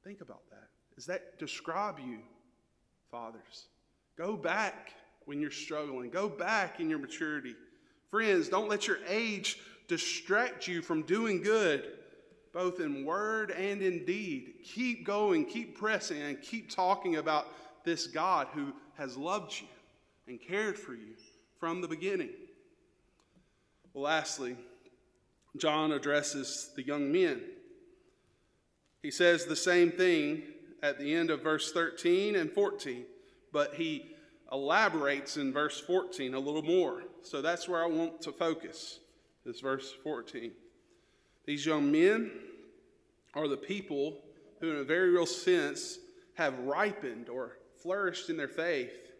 Think 0.03 0.21
about 0.21 0.41
that. 0.51 0.67
Does 0.95 1.05
that 1.05 1.39
describe 1.39 1.97
you, 1.99 2.19
fathers? 3.09 3.67
Go 4.17 4.35
back 4.35 4.93
when 5.25 5.39
you're 5.39 5.49
struggling, 5.49 6.09
go 6.09 6.27
back 6.27 6.81
in 6.81 6.89
your 6.89 6.99
maturity. 6.99 7.55
Friends, 8.11 8.49
don't 8.49 8.67
let 8.67 8.87
your 8.87 8.97
age 9.07 9.59
distract 9.87 10.67
you 10.67 10.81
from 10.81 11.03
doing 11.03 11.41
good, 11.41 11.85
both 12.51 12.81
in 12.81 13.05
word 13.05 13.51
and 13.51 13.81
in 13.81 14.03
deed. 14.05 14.55
Keep 14.65 15.05
going, 15.05 15.45
keep 15.45 15.77
pressing, 15.77 16.21
and 16.21 16.41
keep 16.41 16.69
talking 16.69 17.15
about 17.15 17.47
this 17.85 18.07
God 18.07 18.47
who 18.53 18.73
has 18.97 19.15
loved 19.15 19.53
you 19.61 19.67
and 20.27 20.41
cared 20.41 20.77
for 20.77 20.93
you 20.93 21.13
from 21.59 21.79
the 21.79 21.87
beginning. 21.87 22.29
Lastly, 23.93 24.55
John 25.57 25.91
addresses 25.91 26.71
the 26.75 26.83
young 26.83 27.11
men. 27.11 27.41
He 29.01 29.11
says 29.11 29.45
the 29.45 29.55
same 29.55 29.91
thing 29.91 30.43
at 30.83 30.99
the 30.99 31.13
end 31.13 31.29
of 31.29 31.41
verse 31.41 31.71
13 31.71 32.35
and 32.35 32.51
14, 32.51 33.05
but 33.51 33.73
he 33.75 34.15
elaborates 34.51 35.37
in 35.37 35.53
verse 35.53 35.79
14 35.79 36.33
a 36.33 36.39
little 36.39 36.61
more. 36.61 37.03
So 37.21 37.41
that's 37.41 37.67
where 37.67 37.83
I 37.83 37.87
want 37.87 38.21
to 38.21 38.31
focus, 38.31 38.99
is 39.45 39.59
verse 39.59 39.93
14. 40.03 40.51
These 41.45 41.65
young 41.65 41.91
men 41.91 42.31
are 43.33 43.47
the 43.47 43.57
people 43.57 44.17
who, 44.59 44.71
in 44.71 44.77
a 44.77 44.83
very 44.83 45.11
real 45.11 45.25
sense, 45.25 45.99
have 46.35 46.57
ripened 46.59 47.29
or 47.29 47.57
flourished 47.81 48.29
in 48.29 48.37
their 48.37 48.47
faith. 48.47 49.11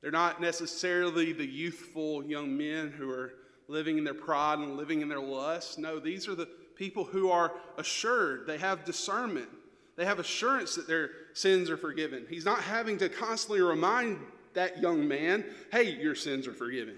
They're 0.00 0.10
not 0.10 0.40
necessarily 0.40 1.32
the 1.32 1.46
youthful 1.46 2.24
young 2.24 2.56
men 2.56 2.90
who 2.90 3.10
are 3.10 3.34
living 3.72 3.96
in 3.96 4.04
their 4.04 4.14
pride 4.14 4.58
and 4.58 4.76
living 4.76 5.00
in 5.00 5.08
their 5.08 5.20
lust. 5.20 5.78
No, 5.78 5.98
these 5.98 6.28
are 6.28 6.34
the 6.34 6.46
people 6.76 7.04
who 7.04 7.30
are 7.30 7.52
assured, 7.78 8.46
they 8.46 8.58
have 8.58 8.84
discernment, 8.84 9.48
they 9.96 10.04
have 10.04 10.18
assurance 10.18 10.74
that 10.74 10.86
their 10.86 11.10
sins 11.32 11.70
are 11.70 11.76
forgiven. 11.76 12.26
He's 12.28 12.44
not 12.44 12.60
having 12.60 12.98
to 12.98 13.08
constantly 13.08 13.62
remind 13.62 14.18
that 14.54 14.80
young 14.80 15.08
man, 15.08 15.44
hey, 15.70 15.90
your 15.90 16.14
sins 16.14 16.46
are 16.46 16.52
forgiven. 16.52 16.96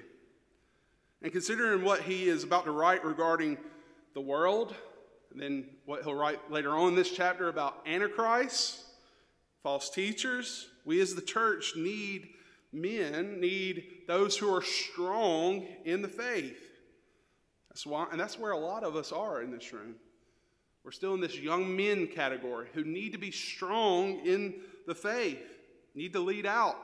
And 1.23 1.33
considering 1.33 1.85
what 1.85 2.03
he 2.03 2.29
is 2.29 2.43
about 2.43 2.65
to 2.65 2.73
write 2.73 3.05
regarding 3.05 3.57
the 4.13 4.21
world, 4.21 4.75
and 5.33 5.41
then 5.41 5.67
what 5.87 6.03
he'll 6.03 6.15
write 6.15 6.51
later 6.51 6.71
on 6.73 6.89
in 6.89 6.95
this 6.95 7.11
chapter 7.11 7.49
about 7.49 7.83
Antichrist, 7.87 8.81
false 9.63 9.91
teachers, 9.91 10.69
we 10.85 11.01
as 11.01 11.15
the 11.15 11.23
church 11.23 11.75
need 11.77 12.29
men, 12.75 13.41
need 13.41 13.85
those 14.07 14.37
who 14.37 14.53
are 14.55 14.63
strong 14.63 15.67
in 15.85 16.03
the 16.03 16.09
faith. 16.09 16.59
That's 17.69 17.87
why, 17.87 18.07
and 18.11 18.21
that's 18.21 18.39
where 18.39 18.53
a 18.53 18.59
lot 18.59 18.85
of 18.85 18.97
us 18.97 19.13
are 19.13 19.43
in 19.43 19.51
this 19.51 19.73
room. 19.73 19.97
We're 20.85 20.93
still 20.93 21.15
in 21.15 21.21
this 21.21 21.39
young 21.39 21.75
men 21.75 22.07
category 22.07 22.69
who 22.75 22.85
need 22.85 23.13
to 23.13 23.19
be 23.19 23.31
strong 23.31 24.21
in 24.27 24.55
the 24.87 24.95
faith, 24.95 25.43
need 25.95 26.13
to 26.13 26.21
lead 26.21 26.47
out 26.47 26.77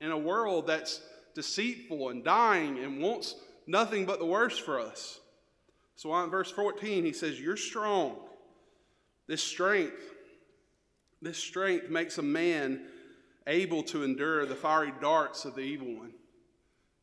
in 0.00 0.10
a 0.10 0.18
world 0.18 0.66
that's 0.66 1.00
deceitful 1.34 2.10
and 2.10 2.22
dying 2.22 2.78
and 2.78 3.00
wants 3.00 3.36
nothing 3.66 4.04
but 4.04 4.18
the 4.18 4.26
worst 4.26 4.62
for 4.62 4.78
us. 4.78 5.20
So 5.96 6.14
in 6.22 6.30
verse 6.30 6.50
14, 6.50 7.04
he 7.04 7.12
says, 7.12 7.40
You're 7.40 7.56
strong. 7.56 8.16
This 9.26 9.42
strength, 9.42 10.00
this 11.20 11.38
strength 11.38 11.90
makes 11.90 12.18
a 12.18 12.22
man 12.22 12.82
able 13.48 13.82
to 13.84 14.04
endure 14.04 14.46
the 14.46 14.54
fiery 14.54 14.92
darts 15.00 15.44
of 15.44 15.56
the 15.56 15.62
evil 15.62 15.96
one. 15.96 16.12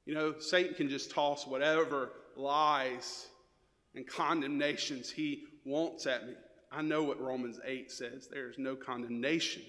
You 0.05 0.13
know, 0.13 0.35
Satan 0.39 0.75
can 0.75 0.87
just 0.87 1.11
toss 1.11 1.45
whatever 1.45 2.11
lies 2.37 3.27
and 3.95 4.07
condemnations 4.07 5.09
he 5.09 5.43
wants 5.65 6.05
at 6.05 6.27
me. 6.27 6.35
I 6.71 6.81
know 6.81 7.03
what 7.03 7.19
Romans 7.19 7.59
8 7.65 7.91
says 7.91 8.27
there 8.27 8.49
is 8.49 8.57
no 8.57 8.75
condemnation 8.75 9.63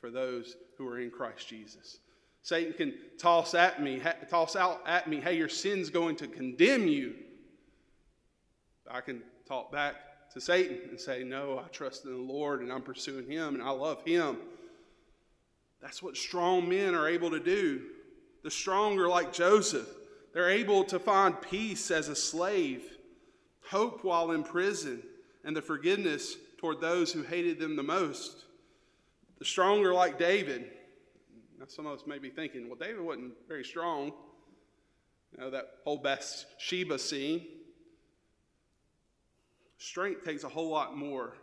for 0.00 0.10
those 0.10 0.56
who 0.76 0.88
are 0.88 0.98
in 0.98 1.10
Christ 1.10 1.48
Jesus. 1.48 1.98
Satan 2.42 2.72
can 2.72 2.94
toss 3.18 3.54
at 3.54 3.82
me, 3.82 4.00
toss 4.30 4.56
out 4.56 4.80
at 4.86 5.08
me, 5.08 5.20
hey, 5.20 5.36
your 5.36 5.48
sin's 5.48 5.90
going 5.90 6.16
to 6.16 6.26
condemn 6.26 6.86
you. 6.86 7.14
I 8.90 9.00
can 9.00 9.22
talk 9.48 9.72
back 9.72 9.96
to 10.32 10.40
Satan 10.40 10.78
and 10.88 11.00
say, 11.00 11.24
no, 11.24 11.58
I 11.58 11.68
trust 11.68 12.04
in 12.04 12.12
the 12.12 12.32
Lord 12.32 12.60
and 12.60 12.72
I'm 12.72 12.82
pursuing 12.82 13.28
him 13.28 13.54
and 13.54 13.62
I 13.62 13.70
love 13.70 14.02
him. 14.04 14.38
That's 15.80 16.02
what 16.02 16.16
strong 16.16 16.68
men 16.68 16.94
are 16.94 17.08
able 17.08 17.30
to 17.30 17.40
do. 17.40 17.82
The 18.42 18.50
strong 18.50 18.98
are 18.98 19.08
like 19.08 19.32
Joseph. 19.32 19.88
They're 20.32 20.50
able 20.50 20.84
to 20.84 20.98
find 20.98 21.40
peace 21.40 21.90
as 21.90 22.08
a 22.08 22.16
slave, 22.16 22.82
hope 23.68 24.04
while 24.04 24.32
in 24.32 24.42
prison, 24.42 25.02
and 25.44 25.56
the 25.56 25.62
forgiveness 25.62 26.36
toward 26.58 26.80
those 26.80 27.12
who 27.12 27.22
hated 27.22 27.58
them 27.58 27.76
the 27.76 27.82
most. 27.82 28.44
The 29.38 29.44
strong 29.44 29.84
are 29.84 29.94
like 29.94 30.18
David. 30.18 30.70
Now, 31.58 31.66
some 31.68 31.86
of 31.86 31.98
us 31.98 32.06
may 32.06 32.18
be 32.18 32.30
thinking, 32.30 32.68
well, 32.68 32.78
David 32.78 33.00
wasn't 33.00 33.32
very 33.48 33.64
strong. 33.64 34.12
You 35.32 35.40
know, 35.40 35.50
that 35.50 35.70
whole 35.84 35.98
Bathsheba 35.98 36.98
scene. 36.98 37.46
Strength 39.78 40.24
takes 40.24 40.44
a 40.44 40.48
whole 40.48 40.70
lot 40.70 40.96
more 40.96 41.34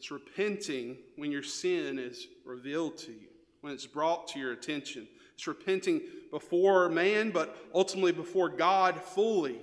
it's 0.00 0.10
repenting 0.10 0.96
when 1.16 1.30
your 1.30 1.42
sin 1.42 1.98
is 1.98 2.26
revealed 2.46 2.96
to 2.96 3.12
you, 3.12 3.28
when 3.60 3.74
it's 3.74 3.84
brought 3.86 4.28
to 4.28 4.38
your 4.38 4.52
attention. 4.52 5.06
It's 5.34 5.46
repenting 5.46 6.00
before 6.30 6.88
man, 6.88 7.32
but 7.32 7.54
ultimately 7.74 8.12
before 8.12 8.48
God 8.48 8.98
fully 8.98 9.58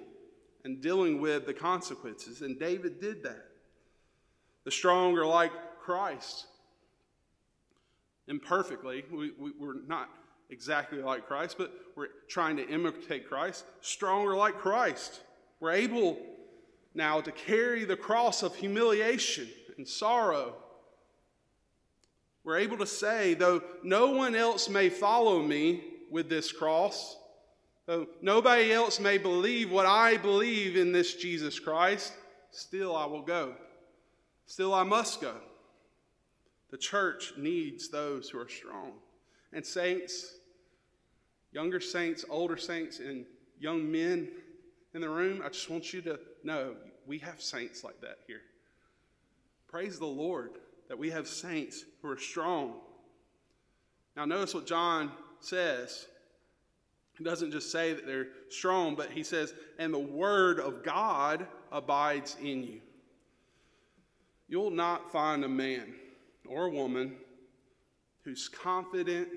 and 0.64 0.80
dealing 0.80 1.20
with 1.20 1.48
the 1.48 1.56
consequences. 1.56 2.44
And 2.44 2.60
David 2.60 3.02
did 3.02 3.24
that. 3.24 3.48
The 4.64 4.70
strong 4.70 5.18
are 5.18 5.26
like 5.26 5.52
Christ. 5.80 6.46
Imperfectly, 8.28 9.06
we, 9.12 9.32
we, 9.40 9.54
we're 9.58 9.82
not 9.88 10.08
exactly 10.52 11.00
like 11.00 11.26
Christ, 11.26 11.56
but 11.58 11.74
we're 11.96 12.10
trying 12.28 12.58
to 12.58 12.70
imitate 12.70 13.28
Christ. 13.28 13.66
Stronger 13.82 14.36
like 14.36 14.60
Christ. 14.60 15.22
We're 15.60 15.72
able 15.72 16.20
now 16.94 17.22
to 17.22 17.32
carry 17.32 17.86
the 17.86 17.98
cross 17.98 18.44
of 18.44 18.56
humiliation 18.56 19.48
and 19.78 19.88
sorrow. 19.88 20.56
We're 22.44 22.60
able 22.60 22.78
to 22.78 22.88
say, 22.88 23.34
though 23.34 23.62
no 23.84 24.12
one 24.12 24.36
else 24.36 24.70
may 24.70 24.90
follow 24.90 25.42
me 25.42 25.84
with 26.10 26.30
this 26.30 26.52
cross, 26.52 27.18
though 27.86 28.08
nobody 28.22 28.72
else 28.72 29.00
may 29.00 29.18
believe 29.18 29.70
what 29.70 29.86
I 29.86 30.18
believe 30.18 30.78
in 30.78 30.92
this 30.92 31.16
Jesus 31.16 31.60
Christ, 31.60 32.14
still 32.52 32.96
I 32.96 33.06
will 33.06 33.22
go. 33.22 33.54
Still 34.46 34.74
I 34.74 34.84
must 34.84 35.20
go. 35.20 35.36
The 36.72 36.78
church 36.78 37.34
needs 37.38 37.90
those 37.90 38.30
who 38.30 38.40
are 38.40 38.50
strong. 38.50 38.94
And 39.54 39.66
saints, 39.66 40.36
younger 41.52 41.80
saints, 41.80 42.24
older 42.30 42.58
saints, 42.58 43.00
and 43.00 43.26
young 43.60 43.92
men 43.92 44.30
in 44.94 45.02
the 45.02 45.10
room, 45.10 45.42
I 45.44 45.50
just 45.50 45.70
want 45.70 45.94
you 45.94 46.02
to 46.04 46.20
know 46.44 46.76
we 47.06 47.20
have 47.20 47.42
saints 47.42 47.84
like 47.84 48.00
that 48.02 48.20
here. 48.26 48.42
Praise 49.78 50.00
the 50.00 50.08
Lord 50.08 50.54
that 50.88 50.98
we 50.98 51.12
have 51.12 51.28
saints 51.28 51.86
who 52.02 52.10
are 52.10 52.18
strong. 52.18 52.80
Now, 54.16 54.26
notice 54.26 54.56
what 54.56 54.66
John 54.66 55.12
says. 55.40 56.08
He 57.16 57.24
doesn't 57.24 57.52
just 57.52 57.72
say 57.72 57.94
that 57.94 58.08
they're 58.08 58.30
strong, 58.50 58.96
but 58.96 59.12
he 59.12 59.22
says, 59.22 59.54
and 59.78 59.94
the 59.94 60.00
word 60.00 60.60
of 60.60 60.82
God 60.82 61.46
abides 61.72 62.38
in 62.42 62.64
you. 62.64 62.82
You'll 64.50 64.72
not 64.72 65.12
find 65.12 65.46
a 65.46 65.48
man 65.48 65.94
or 66.48 66.66
a 66.66 66.72
woman 66.72 67.16
who's 68.24 68.50
confident 68.50 69.28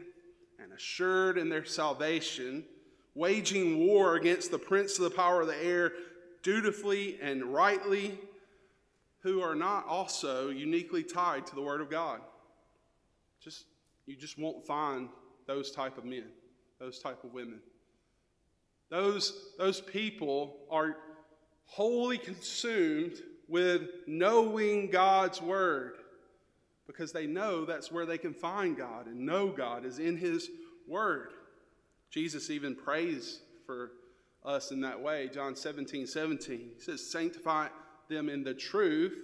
and 0.58 0.72
assured 0.72 1.36
in 1.36 1.50
their 1.50 1.66
salvation, 1.66 2.64
waging 3.14 3.86
war 3.86 4.14
against 4.14 4.50
the 4.50 4.58
prince 4.58 4.96
of 4.96 5.04
the 5.04 5.10
power 5.10 5.42
of 5.42 5.48
the 5.48 5.62
air 5.62 5.92
dutifully 6.42 7.18
and 7.20 7.44
rightly 7.44 8.18
who 9.22 9.40
are 9.40 9.54
not 9.54 9.86
also 9.86 10.50
uniquely 10.50 11.02
tied 11.02 11.46
to 11.46 11.54
the 11.54 11.62
Word 11.62 11.80
of 11.80 11.90
God. 11.90 12.20
Just 13.42 13.64
you 14.06 14.16
just 14.16 14.38
won't 14.38 14.66
find 14.66 15.08
those 15.46 15.70
type 15.70 15.98
of 15.98 16.04
men, 16.04 16.24
those 16.78 16.98
type 16.98 17.22
of 17.24 17.32
women. 17.32 17.60
Those, 18.88 19.52
those 19.56 19.80
people 19.80 20.56
are 20.70 20.96
wholly 21.66 22.18
consumed 22.18 23.22
with 23.46 23.82
knowing 24.06 24.90
God's 24.90 25.40
Word 25.40 25.94
because 26.86 27.12
they 27.12 27.26
know 27.26 27.64
that's 27.64 27.92
where 27.92 28.04
they 28.04 28.18
can 28.18 28.34
find 28.34 28.76
God 28.76 29.06
and 29.06 29.20
know 29.20 29.48
God 29.48 29.84
is 29.84 30.00
in 30.00 30.16
His 30.16 30.50
Word. 30.88 31.30
Jesus 32.10 32.50
even 32.50 32.74
prays 32.74 33.40
for 33.64 33.92
us 34.44 34.72
in 34.72 34.80
that 34.80 35.00
way. 35.00 35.30
John 35.32 35.54
17, 35.54 36.06
17. 36.06 36.58
He 36.76 36.82
says, 36.82 37.08
Sanctify 37.08 37.68
them 38.10 38.28
in 38.28 38.44
the 38.44 38.52
truth, 38.52 39.16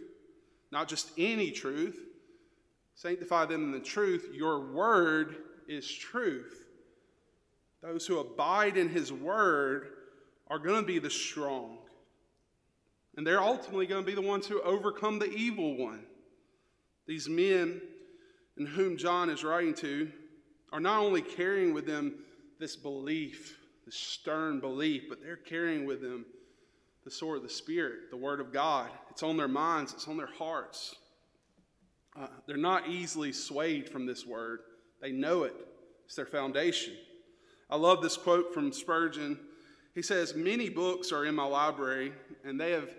not 0.73 0.89
just 0.89 1.11
any 1.19 1.51
truth. 1.51 1.99
Sanctify 2.95 3.45
them 3.45 3.65
in 3.65 3.73
the 3.73 3.85
truth. 3.85 4.31
Your 4.33 4.73
word 4.73 5.37
is 5.69 5.91
truth. 5.91 6.67
Those 7.83 8.07
who 8.07 8.19
abide 8.19 8.79
in 8.79 8.89
his 8.89 9.13
word 9.13 9.89
are 10.49 10.59
going 10.59 10.81
to 10.81 10.87
be 10.87 10.99
the 10.99 11.11
strong. 11.11 11.79
And 13.17 13.27
they're 13.27 13.43
ultimately 13.43 13.87
going 13.87 14.03
to 14.03 14.07
be 14.07 14.15
the 14.15 14.27
ones 14.27 14.47
who 14.47 14.63
overcome 14.63 15.19
the 15.19 15.31
evil 15.31 15.77
one. 15.77 16.05
These 17.07 17.29
men 17.29 17.81
in 18.57 18.67
whom 18.67 18.97
John 18.97 19.31
is 19.31 19.45
writing 19.45 19.75
to 19.75 20.11
are 20.73 20.81
not 20.81 21.01
only 21.01 21.23
carrying 21.23 21.75
with 21.75 21.87
them 21.87 22.15
this 22.59 22.77
belief, 22.77 23.59
this 23.85 23.95
stern 23.95 24.61
belief, 24.61 25.05
but 25.09 25.23
they're 25.23 25.37
carrying 25.37 25.87
with 25.87 26.01
them 26.01 26.25
the 27.07 27.11
sword 27.13 27.37
of 27.37 27.45
the 27.45 27.49
Spirit, 27.49 28.11
the 28.11 28.17
Word 28.17 28.41
of 28.41 28.53
God. 28.53 28.91
It's 29.11 29.23
on 29.23 29.37
their 29.37 29.47
minds, 29.47 29.95
it's 29.95 30.09
on 30.09 30.17
their 30.17 30.27
hearts. 30.27 30.97
Uh, 32.19 32.27
they're 32.49 32.57
not 32.57 32.89
easily 32.89 33.33
swayed 33.33 33.89
from 33.89 34.07
this 34.07 34.27
word, 34.27 34.61
they 35.01 35.13
know 35.13 35.45
it, 35.45 35.55
it's 36.05 36.17
their 36.17 36.27
foundation. 36.27 36.95
I 37.71 37.77
love 37.77 38.03
this 38.03 38.17
quote 38.17 38.53
from 38.53 38.73
Spurgeon. 38.73 39.39
He 39.95 40.03
says, 40.03 40.35
Many 40.35 40.69
books 40.69 41.13
are 41.13 41.25
in 41.25 41.37
my 41.37 41.47
library, 41.47 42.13
and 42.45 42.61
they 42.61 42.73
have 42.73 42.91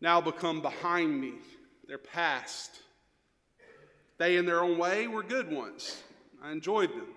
now 0.00 0.20
become 0.20 0.62
behind 0.62 1.20
me. 1.20 1.32
They're 1.88 1.98
past. 1.98 2.70
They, 4.18 4.36
in 4.36 4.46
their 4.46 4.62
own 4.62 4.78
way, 4.78 5.08
were 5.08 5.24
good 5.24 5.50
ones. 5.50 6.00
I 6.40 6.52
enjoyed 6.52 6.90
them. 6.90 7.08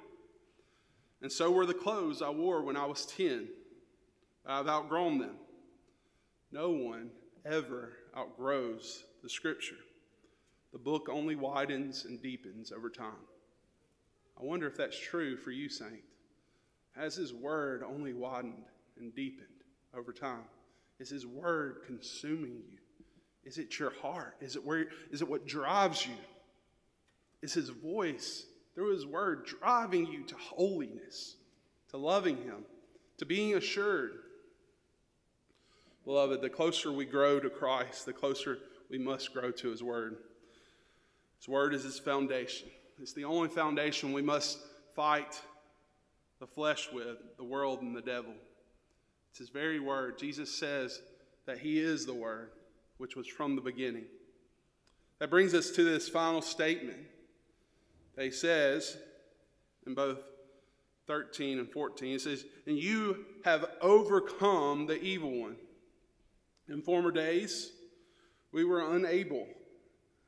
And 1.22 1.32
so 1.32 1.52
were 1.52 1.68
the 1.68 1.74
clothes 1.76 2.24
I 2.24 2.32
wore 2.32 2.64
when 2.64 2.78
I 2.78 2.86
was 2.86 3.06
10. 3.06 3.48
I've 4.46 4.68
outgrown 4.68 5.20
them. 5.20 5.36
No 6.52 6.70
one 6.70 7.10
ever 7.46 7.94
outgrows 8.18 9.04
the 9.24 9.30
Scripture. 9.30 9.76
The 10.72 10.80
book 10.80 11.08
only 11.10 11.36
widens 11.36 12.06
and 12.06 12.22
deepens 12.22 12.72
over 12.72 12.90
time. 12.90 13.14
I 14.40 14.44
wonder 14.44 14.68
if 14.68 14.76
that's 14.76 15.00
true 15.00 15.38
for 15.38 15.52
you, 15.52 15.70
Saint. 15.70 16.04
Has 16.96 17.16
His 17.16 17.34
Word 17.34 17.84
only 17.84 18.14
widened 18.14 18.66
and 19.00 19.16
deepened 19.16 19.48
over 19.98 20.12
time? 20.12 20.44
Is 21.00 21.10
His 21.10 21.26
Word 21.26 21.84
consuming 21.86 22.62
you? 22.70 22.78
Is 23.44 23.58
it 23.58 23.78
your 23.80 23.92
heart? 24.02 24.36
Is 24.42 24.56
it, 24.56 24.66
where, 24.66 24.88
is 25.12 25.22
it 25.22 25.30
what 25.30 25.48
drives 25.48 26.06
you? 26.06 26.16
Is 27.42 27.54
His 27.54 27.70
voice 27.70 28.46
through 28.74 28.94
His 28.94 29.06
Word 29.06 29.46
driving 29.46 30.08
you 30.08 30.24
to 30.24 30.36
holiness, 30.36 31.38
to 31.90 31.98
loving 31.98 32.38
Him, 32.38 32.66
to 33.18 33.26
being 33.26 33.56
assured? 33.56 34.12
Beloved, 36.06 36.42
the 36.42 36.50
closer 36.50 36.92
we 36.92 37.06
grow 37.06 37.40
to 37.40 37.50
Christ, 37.50 38.06
the 38.06 38.14
closer 38.14 38.60
we 38.90 39.00
must 39.00 39.34
grow 39.34 39.52
to 39.52 39.70
His 39.70 39.82
Word. 39.82 40.18
His 41.40 41.50
Word 41.50 41.74
is 41.74 41.84
His 41.84 42.00
foundation. 42.00 42.70
It's 43.02 43.14
the 43.14 43.26
only 43.26 43.50
foundation 43.50 44.14
we 44.14 44.22
must 44.22 44.60
fight 44.96 45.42
the 46.40 46.48
flesh 46.48 46.90
with, 46.94 47.18
the 47.38 47.44
world 47.44 47.82
and 47.82 47.96
the 47.96 48.02
devil. 48.02 48.34
It's 49.32 49.40
His 49.40 49.50
very 49.50 49.80
Word. 49.80 50.20
Jesus 50.20 50.54
says 50.54 51.02
that 51.48 51.58
He 51.58 51.80
is 51.80 52.06
the 52.06 52.14
Word, 52.14 52.52
which 52.98 53.16
was 53.16 53.28
from 53.28 53.56
the 53.56 53.62
beginning. 53.62 54.06
That 55.18 55.32
brings 55.32 55.56
us 55.56 55.72
to 55.72 55.84
this 55.84 56.08
final 56.08 56.42
statement 56.42 57.00
He 58.18 58.30
says 58.30 58.96
in 59.88 59.96
both 59.96 60.20
13 61.08 61.60
and 61.60 61.72
14. 61.72 62.16
It 62.16 62.22
says, 62.22 62.46
And 62.68 62.78
you 62.78 63.26
have 63.44 63.66
overcome 63.82 64.86
the 64.88 65.02
evil 65.02 65.42
one. 65.42 65.56
In 66.68 66.82
former 66.82 67.12
days, 67.12 67.72
we 68.52 68.64
were 68.64 68.96
unable. 68.96 69.48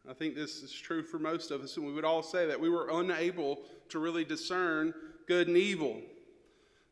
I 0.09 0.13
think 0.13 0.35
this 0.35 0.57
is 0.57 0.71
true 0.71 1.03
for 1.03 1.19
most 1.19 1.51
of 1.51 1.61
us, 1.61 1.77
and 1.77 1.85
we 1.85 1.93
would 1.93 2.05
all 2.05 2.23
say 2.23 2.45
that 2.47 2.59
we 2.59 2.69
were 2.69 2.89
unable 2.89 3.59
to 3.89 3.99
really 3.99 4.23
discern 4.23 4.93
good 5.27 5.47
and 5.47 5.57
evil. 5.57 6.01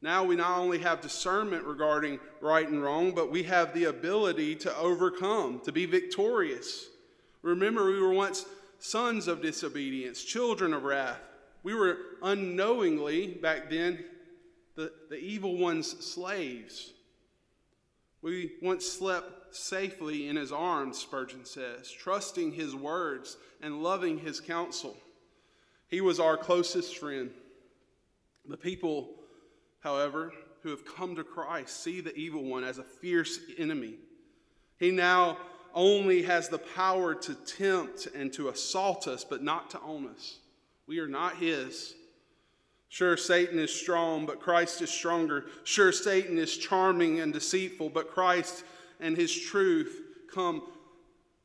Now 0.01 0.23
we 0.23 0.36
not 0.36 0.60
only 0.60 0.79
have 0.79 1.01
discernment 1.01 1.63
regarding 1.63 2.19
right 2.41 2.67
and 2.67 2.84
wrong, 2.84 3.13
but 3.13 3.31
we 3.31 3.43
have 3.43 3.73
the 3.73 3.86
ability 3.86 4.55
to 4.58 4.77
overcome, 4.77 5.62
to 5.62 5.71
be 5.71 5.86
victorious. 5.86 6.88
Remember, 7.41 7.86
we 7.86 7.99
were 7.99 8.13
once 8.13 8.45
sons 8.79 9.27
of 9.27 9.41
disobedience, 9.41 10.23
children 10.23 10.73
of 10.73 10.84
wrath. 10.84 11.19
We 11.63 11.73
were 11.73 11.97
unknowingly, 12.21 13.27
back 13.27 13.69
then, 13.69 14.03
the, 14.75 14.91
the 15.10 15.17
evil 15.17 15.58
one's 15.58 16.05
slaves. 16.05 16.91
We 18.26 18.54
once 18.60 18.88
slept 18.88 19.56
safely 19.56 20.28
in 20.28 20.36
his 20.36 20.52
arms, 20.52 20.98
Spurgeon 20.98 21.46
says, 21.46 21.92
trusting 21.92 22.54
his 22.54 22.76
words 22.76 23.38
and 23.62 23.84
loving 23.84 24.18
his 24.18 24.40
counsel. 24.40 24.98
He 25.90 26.02
was 26.02 26.20
our 26.20 26.36
closest 26.36 26.98
friend. 26.98 27.30
The 28.48 28.58
people, 28.58 29.12
however, 29.82 30.34
who 30.64 30.70
have 30.70 30.88
come 30.88 31.16
to 31.18 31.24
Christ 31.24 31.84
see 31.84 32.02
the 32.02 32.16
evil 32.16 32.44
one 32.44 32.64
as 32.64 32.80
a 32.80 32.84
fierce 32.84 33.38
enemy. 33.60 33.94
He 34.80 34.90
now 34.90 35.38
only 35.76 36.24
has 36.24 36.50
the 36.50 36.58
power 36.58 37.14
to 37.14 37.36
tempt 37.36 38.08
and 38.16 38.34
to 38.34 38.50
assault 38.50 39.08
us, 39.08 39.24
but 39.24 39.44
not 39.44 39.70
to 39.70 39.82
own 39.82 40.08
us. 40.08 40.40
We 40.88 40.98
are 40.98 41.08
not 41.08 41.36
his. 41.36 41.94
Sure, 42.89 43.17
Satan 43.17 43.60
is 43.60 43.74
strong, 43.74 44.26
but 44.26 44.39
Christ 44.39 44.82
is 44.82 44.89
stronger. 44.89 45.45
Sure, 45.63 45.91
Satan 45.91 46.38
is 46.38 46.58
charming 46.58 47.19
and 47.19 47.34
deceitful, 47.34 47.89
but 47.89 48.12
Christ 48.12 48.63
and 49.00 49.17
his 49.17 49.34
truth 49.36 50.02
come 50.34 50.63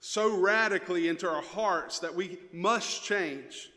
so 0.01 0.39
radically 0.39 1.09
into 1.09 1.29
our 1.29 1.43
hearts 1.43 1.99
that 2.01 2.15
we 2.15 2.39
must 2.53 3.05
change. 3.05 3.71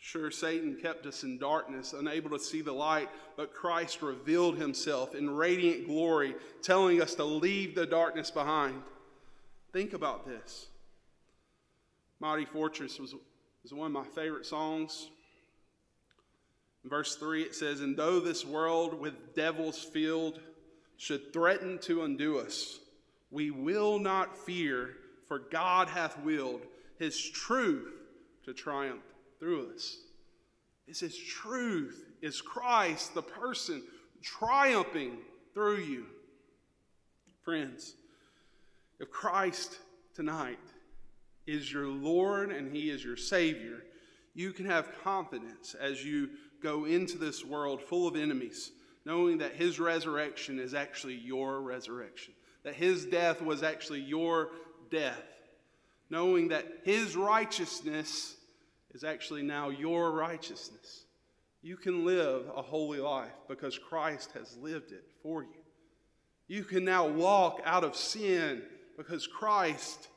Sure, 0.00 0.30
Satan 0.30 0.76
kept 0.80 1.06
us 1.06 1.22
in 1.22 1.38
darkness, 1.38 1.92
unable 1.92 2.30
to 2.30 2.38
see 2.38 2.62
the 2.62 2.72
light, 2.72 3.08
but 3.36 3.54
Christ 3.54 4.02
revealed 4.02 4.56
himself 4.56 5.14
in 5.14 5.28
radiant 5.28 5.86
glory, 5.86 6.34
telling 6.62 7.02
us 7.02 7.14
to 7.16 7.24
leave 7.24 7.74
the 7.74 7.86
darkness 7.86 8.30
behind. 8.30 8.82
Think 9.72 9.92
about 9.92 10.26
this. 10.26 10.66
Mighty 12.18 12.44
Fortress 12.44 12.98
was, 12.98 13.14
was 13.62 13.72
one 13.72 13.86
of 13.86 13.92
my 13.92 14.04
favorite 14.04 14.46
songs. 14.46 15.10
In 16.84 16.90
verse 16.90 17.16
3, 17.16 17.42
it 17.42 17.54
says, 17.54 17.80
And 17.80 17.96
though 17.96 18.20
this 18.20 18.44
world 18.44 18.98
with 18.98 19.34
devils 19.34 19.82
filled 19.82 20.40
should 20.96 21.32
threaten 21.32 21.78
to 21.80 22.02
undo 22.02 22.38
us, 22.38 22.80
we 23.30 23.50
will 23.50 23.98
not 23.98 24.36
fear, 24.36 24.96
for 25.28 25.38
God 25.38 25.88
hath 25.88 26.18
willed 26.20 26.62
his 26.98 27.18
truth 27.20 27.92
to 28.44 28.52
triumph 28.52 29.02
through 29.38 29.72
us. 29.74 29.98
It's 30.86 31.00
his 31.00 31.16
truth, 31.16 32.04
is 32.20 32.40
Christ, 32.40 33.14
the 33.14 33.22
person, 33.22 33.82
triumphing 34.22 35.18
through 35.54 35.78
you. 35.78 36.06
Friends, 37.42 37.94
if 38.98 39.10
Christ 39.10 39.78
tonight 40.14 40.58
is 41.46 41.72
your 41.72 41.86
Lord 41.86 42.50
and 42.50 42.74
he 42.74 42.90
is 42.90 43.04
your 43.04 43.16
Savior, 43.16 43.84
you 44.34 44.52
can 44.52 44.66
have 44.66 45.02
confidence 45.02 45.74
as 45.74 46.04
you 46.04 46.30
go 46.62 46.84
into 46.84 47.18
this 47.18 47.44
world 47.44 47.82
full 47.82 48.06
of 48.06 48.16
enemies, 48.16 48.72
knowing 49.04 49.38
that 49.38 49.54
his 49.54 49.80
resurrection 49.80 50.58
is 50.58 50.74
actually 50.74 51.14
your 51.14 51.60
resurrection, 51.60 52.34
that 52.64 52.74
his 52.74 53.06
death 53.06 53.42
was 53.42 53.62
actually 53.62 54.00
your 54.00 54.50
death, 54.90 55.22
knowing 56.10 56.48
that 56.48 56.66
his 56.84 57.16
righteousness 57.16 58.36
is 58.92 59.04
actually 59.04 59.42
now 59.42 59.68
your 59.68 60.10
righteousness. 60.10 61.04
You 61.62 61.76
can 61.76 62.04
live 62.04 62.46
a 62.54 62.62
holy 62.62 63.00
life 63.00 63.32
because 63.48 63.78
Christ 63.78 64.32
has 64.32 64.56
lived 64.56 64.92
it 64.92 65.04
for 65.22 65.42
you. 65.42 65.48
You 66.48 66.64
can 66.64 66.84
now 66.84 67.06
walk 67.06 67.60
out 67.64 67.84
of 67.84 67.94
sin 67.94 68.62
because 68.96 69.26
Christ 69.26 70.08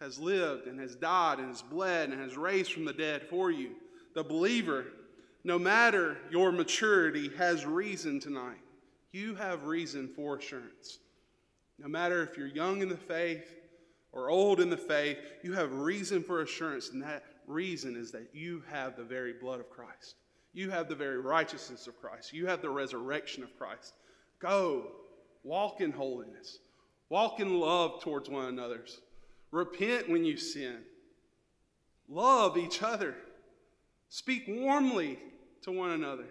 has 0.00 0.18
lived 0.18 0.66
and 0.66 0.80
has 0.80 0.94
died 0.94 1.38
and 1.38 1.48
has 1.48 1.62
bled 1.62 2.10
and 2.10 2.20
has 2.20 2.36
raised 2.36 2.72
from 2.72 2.84
the 2.84 2.92
dead 2.92 3.22
for 3.28 3.50
you. 3.50 3.70
The 4.14 4.24
believer 4.24 4.86
no 5.48 5.58
matter 5.58 6.18
your 6.30 6.52
maturity, 6.52 7.30
has 7.38 7.64
reason 7.64 8.20
tonight. 8.20 8.60
You 9.12 9.34
have 9.36 9.64
reason 9.64 10.06
for 10.14 10.36
assurance. 10.36 10.98
No 11.78 11.88
matter 11.88 12.22
if 12.22 12.36
you're 12.36 12.48
young 12.48 12.82
in 12.82 12.90
the 12.90 12.98
faith 12.98 13.56
or 14.12 14.28
old 14.28 14.60
in 14.60 14.68
the 14.68 14.76
faith, 14.76 15.16
you 15.42 15.54
have 15.54 15.72
reason 15.72 16.22
for 16.22 16.42
assurance, 16.42 16.90
and 16.90 17.02
that 17.02 17.24
reason 17.46 17.96
is 17.96 18.12
that 18.12 18.28
you 18.34 18.62
have 18.70 18.94
the 18.94 19.02
very 19.02 19.32
blood 19.32 19.58
of 19.58 19.70
Christ. 19.70 20.16
You 20.52 20.68
have 20.70 20.86
the 20.86 20.94
very 20.94 21.18
righteousness 21.18 21.86
of 21.86 21.98
Christ. 21.98 22.34
You 22.34 22.46
have 22.46 22.60
the 22.60 22.68
resurrection 22.68 23.42
of 23.42 23.56
Christ. 23.56 23.94
Go, 24.40 24.88
walk 25.44 25.80
in 25.80 25.92
holiness, 25.92 26.58
walk 27.08 27.40
in 27.40 27.58
love 27.58 28.02
towards 28.02 28.28
one 28.28 28.44
another. 28.44 28.84
Repent 29.50 30.10
when 30.10 30.26
you 30.26 30.36
sin. 30.36 30.80
Love 32.06 32.58
each 32.58 32.82
other. 32.82 33.14
Speak 34.10 34.44
warmly 34.46 35.18
to 35.62 35.72
one 35.72 35.90
another 35.90 36.26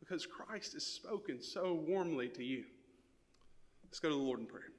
because 0.00 0.26
Christ 0.26 0.74
has 0.74 0.84
spoken 0.84 1.42
so 1.42 1.74
warmly 1.74 2.28
to 2.30 2.44
you. 2.44 2.64
Let's 3.84 3.98
go 3.98 4.08
to 4.08 4.14
the 4.14 4.20
Lord 4.20 4.40
in 4.40 4.46
prayer. 4.46 4.70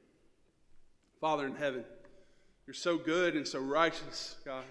Father 1.20 1.46
in 1.46 1.56
heaven, 1.56 1.84
you're 2.66 2.74
so 2.74 2.98
good 2.98 3.36
and 3.36 3.48
so 3.48 3.60
righteous, 3.60 4.36
God. 4.46 4.64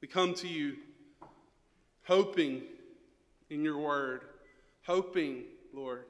We 0.00 0.08
come 0.08 0.34
to 0.34 0.48
you 0.48 0.76
hoping 2.04 2.62
in 3.50 3.64
your 3.64 3.78
word, 3.78 4.22
hoping, 4.86 5.44
Lord. 5.74 6.04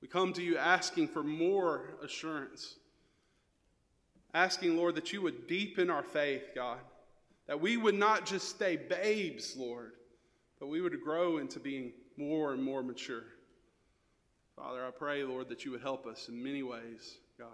We 0.00 0.08
come 0.08 0.32
to 0.32 0.42
you 0.42 0.58
asking 0.58 1.08
for 1.08 1.22
more 1.22 1.94
assurance, 2.02 2.74
asking, 4.34 4.76
Lord, 4.76 4.96
that 4.96 5.12
you 5.12 5.22
would 5.22 5.46
deepen 5.46 5.90
our 5.90 6.02
faith, 6.02 6.50
God, 6.54 6.78
that 7.46 7.60
we 7.60 7.76
would 7.76 7.94
not 7.94 8.26
just 8.26 8.48
stay 8.48 8.76
babes, 8.76 9.56
Lord, 9.56 9.92
but 10.60 10.68
we 10.68 10.80
would 10.80 11.00
grow 11.02 11.38
into 11.38 11.58
being 11.58 11.92
more 12.16 12.52
and 12.52 12.62
more 12.62 12.82
mature. 12.82 13.24
Father, 14.56 14.84
I 14.86 14.90
pray, 14.90 15.24
Lord, 15.24 15.48
that 15.48 15.64
you 15.64 15.70
would 15.72 15.82
help 15.82 16.06
us 16.06 16.28
in 16.28 16.42
many 16.42 16.62
ways, 16.62 17.18
God, 17.38 17.48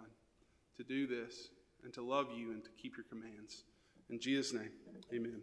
to 0.76 0.84
do 0.84 1.06
this 1.06 1.48
and 1.84 1.92
to 1.94 2.02
love 2.02 2.26
you 2.36 2.52
and 2.52 2.62
to 2.64 2.70
keep 2.80 2.96
your 2.96 3.04
commands. 3.04 3.64
In 4.10 4.18
Jesus' 4.18 4.52
name, 4.52 4.70
amen. 5.12 5.42